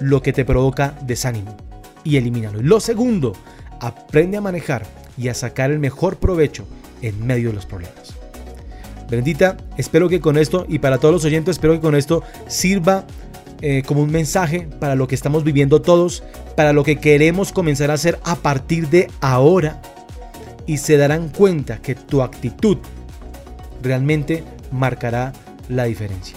lo 0.01 0.23
que 0.23 0.33
te 0.33 0.45
provoca 0.45 0.99
desánimo 1.03 1.57
y 2.03 2.17
elimínalo. 2.17 2.61
Lo 2.61 2.81
segundo, 2.81 3.33
aprende 3.81 4.37
a 4.37 4.41
manejar 4.41 4.85
y 5.17 5.29
a 5.29 5.35
sacar 5.35 5.71
el 5.71 5.79
mejor 5.79 6.17
provecho 6.17 6.67
en 7.01 7.25
medio 7.25 7.51
de 7.51 7.55
los 7.55 7.67
problemas. 7.67 8.14
Bendita, 9.09 9.57
espero 9.77 10.09
que 10.09 10.21
con 10.21 10.39
esto 10.39 10.67
y 10.69 10.79
para 10.79 10.99
todos 10.99 11.13
los 11.13 11.25
oyentes, 11.25 11.57
espero 11.57 11.75
que 11.75 11.81
con 11.81 11.95
esto 11.95 12.23
sirva 12.47 13.05
eh, 13.61 13.83
como 13.87 14.03
un 14.03 14.11
mensaje 14.11 14.69
para 14.79 14.95
lo 14.95 15.07
que 15.09 15.15
estamos 15.15 15.45
viviendo 15.45 15.81
todos, 15.81 16.23
para 16.57 16.73
lo 16.73 16.85
que 16.85 16.97
queremos 16.97 17.53
comenzar 17.53 17.91
a 17.91 17.95
hacer 17.95 18.19
a 18.25 18.37
partir 18.37 18.89
de 18.89 19.09
ahora. 19.21 19.81
Y 20.67 20.79
se 20.79 20.97
darán 20.97 21.29
cuenta 21.29 21.81
que 21.83 21.95
tu 21.95 22.23
actitud 22.23 22.79
realmente 23.83 24.43
marcará 24.73 25.33
la 25.69 25.85
diferencia. 25.85 26.37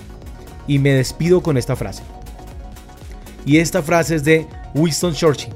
Y 0.68 0.80
me 0.80 0.92
despido 0.92 1.42
con 1.42 1.58
esta 1.58 1.76
frase. 1.76 2.04
Y 3.46 3.58
esta 3.58 3.82
frase 3.82 4.16
es 4.16 4.24
de 4.26 4.46
Winston 4.76 5.14
Churchill. 5.14 5.54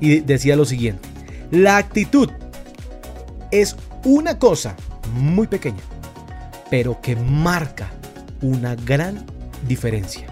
Y 0.00 0.20
decía 0.20 0.54
lo 0.54 0.66
siguiente. 0.66 1.08
La 1.50 1.78
actitud 1.78 2.30
es 3.50 3.76
una 4.04 4.38
cosa 4.38 4.76
muy 5.14 5.46
pequeña, 5.46 5.82
pero 6.76 7.00
que 7.00 7.14
marca 7.14 7.88
una 8.42 8.74
gran 8.74 9.24
diferencia. 9.68 10.26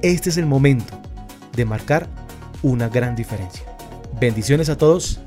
Este 0.00 0.30
es 0.30 0.36
el 0.36 0.46
momento 0.46 0.96
de 1.56 1.64
marcar 1.64 2.06
una 2.62 2.88
gran 2.88 3.16
diferencia. 3.16 3.64
Bendiciones 4.20 4.68
a 4.68 4.76
todos 4.78 5.18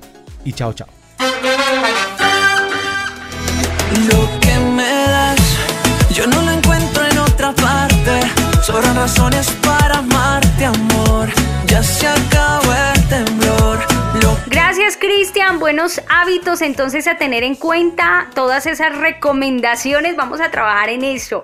y 0.45 0.53
chao 0.53 0.71
chao. 0.71 0.88
Lo 4.09 4.39
que 4.39 4.59
me 4.59 4.93
das, 5.13 5.41
yo 6.15 6.26
no 6.28 6.41
lo 6.41 6.51
encuentro 6.51 7.05
en 7.05 7.17
otra 7.17 7.53
parte. 7.55 8.21
Sobran 8.61 8.95
razones 8.95 9.51
para 9.61 9.97
amarte, 9.97 10.63
amor. 10.63 11.28
Ya 11.67 11.84
se 11.84 12.07
acabó 12.07 12.93
Cristian, 14.98 15.60
buenos 15.60 16.02
hábitos 16.10 16.62
entonces 16.62 17.08
a 17.08 17.18
tener 17.18 17.44
en 17.44 17.56
cuenta 17.56 18.28
todas 18.34 18.66
esas 18.66 18.98
recomendaciones, 18.98 20.16
vamos 20.16 20.41
a 20.41 20.52
trabajar 20.52 20.89
en 20.89 21.04
eso. 21.04 21.44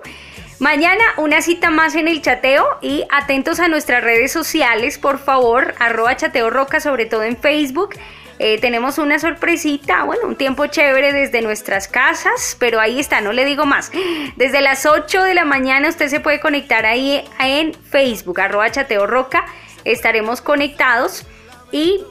Mañana 0.58 1.02
una 1.16 1.40
cita 1.40 1.70
más 1.70 1.94
en 1.94 2.06
el 2.06 2.20
chateo 2.20 2.66
y 2.82 3.04
atentos 3.10 3.60
a 3.60 3.68
nuestras 3.68 4.04
redes 4.04 4.30
sociales, 4.32 4.98
por 4.98 5.18
favor, 5.18 5.74
arroba 5.78 6.16
chateo 6.16 6.50
roca, 6.50 6.80
sobre 6.80 7.06
todo 7.06 7.22
en 7.22 7.36
Facebook. 7.36 7.94
Eh, 8.38 8.58
tenemos 8.60 8.98
una 8.98 9.18
sorpresita, 9.18 10.04
bueno, 10.04 10.26
un 10.26 10.36
tiempo 10.36 10.66
chévere 10.66 11.12
desde 11.12 11.42
nuestras 11.42 11.88
casas, 11.88 12.56
pero 12.58 12.80
ahí 12.80 13.00
está, 13.00 13.20
no 13.20 13.32
le 13.32 13.44
digo 13.44 13.64
más. 13.64 13.90
Desde 14.36 14.60
las 14.60 14.86
8 14.86 15.22
de 15.24 15.34
la 15.34 15.44
mañana 15.44 15.88
usted 15.88 16.08
se 16.08 16.20
puede 16.20 16.40
conectar 16.40 16.84
ahí 16.86 17.24
en 17.38 17.74
Facebook, 17.74 18.40
arroba 18.40 18.70
chateo 18.70 19.06
roca, 19.06 19.44
estaremos 19.84 20.40
conectados 20.40 21.26
y 21.72 22.04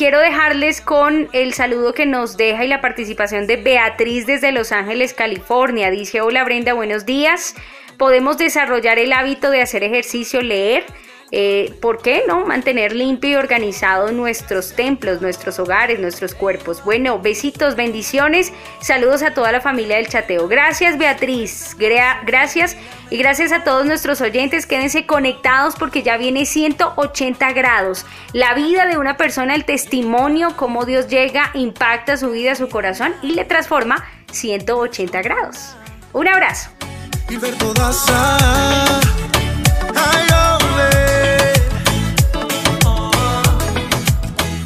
quiero 0.00 0.18
dejarles 0.18 0.80
con 0.80 1.28
el 1.34 1.52
saludo 1.52 1.92
que 1.92 2.06
nos 2.06 2.38
deja 2.38 2.64
y 2.64 2.68
la 2.68 2.80
participación 2.80 3.46
de 3.46 3.58
Beatriz 3.58 4.24
desde 4.24 4.50
Los 4.50 4.72
Ángeles, 4.72 5.12
California. 5.12 5.90
Dice, 5.90 6.22
hola 6.22 6.42
Brenda, 6.42 6.72
buenos 6.72 7.04
días. 7.04 7.54
Podemos 7.98 8.38
desarrollar 8.38 8.98
el 8.98 9.12
hábito 9.12 9.50
de 9.50 9.60
hacer 9.60 9.84
ejercicio, 9.84 10.40
leer. 10.40 10.86
Eh, 11.32 11.74
¿Por 11.80 12.02
qué 12.02 12.24
no? 12.26 12.44
Mantener 12.44 12.94
limpio 12.94 13.30
y 13.30 13.34
organizado 13.36 14.10
nuestros 14.10 14.72
templos, 14.72 15.20
nuestros 15.20 15.58
hogares, 15.58 16.00
nuestros 16.00 16.34
cuerpos. 16.34 16.82
Bueno, 16.84 17.20
besitos, 17.20 17.76
bendiciones. 17.76 18.52
Saludos 18.80 19.22
a 19.22 19.32
toda 19.32 19.52
la 19.52 19.60
familia 19.60 19.96
del 19.96 20.08
chateo. 20.08 20.48
Gracias 20.48 20.98
Beatriz. 20.98 21.76
gracias. 21.78 22.76
Y 23.10 23.16
gracias 23.16 23.50
a 23.52 23.64
todos 23.64 23.86
nuestros 23.86 24.20
oyentes. 24.20 24.66
Quédense 24.66 25.06
conectados 25.06 25.74
porque 25.76 26.02
ya 26.02 26.16
viene 26.16 26.46
180 26.46 27.52
grados. 27.52 28.06
La 28.32 28.54
vida 28.54 28.86
de 28.86 28.98
una 28.98 29.16
persona, 29.16 29.54
el 29.54 29.64
testimonio, 29.64 30.56
cómo 30.56 30.84
Dios 30.84 31.08
llega, 31.08 31.50
impacta 31.54 32.16
su 32.16 32.30
vida, 32.30 32.54
su 32.54 32.68
corazón 32.68 33.14
y 33.22 33.32
le 33.32 33.44
transforma 33.44 34.04
180 34.30 35.22
grados. 35.22 35.76
Un 36.12 36.28
abrazo. 36.28 36.70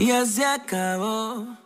Ya 0.00 0.26
se 0.26 0.44
acabó. 0.44 1.63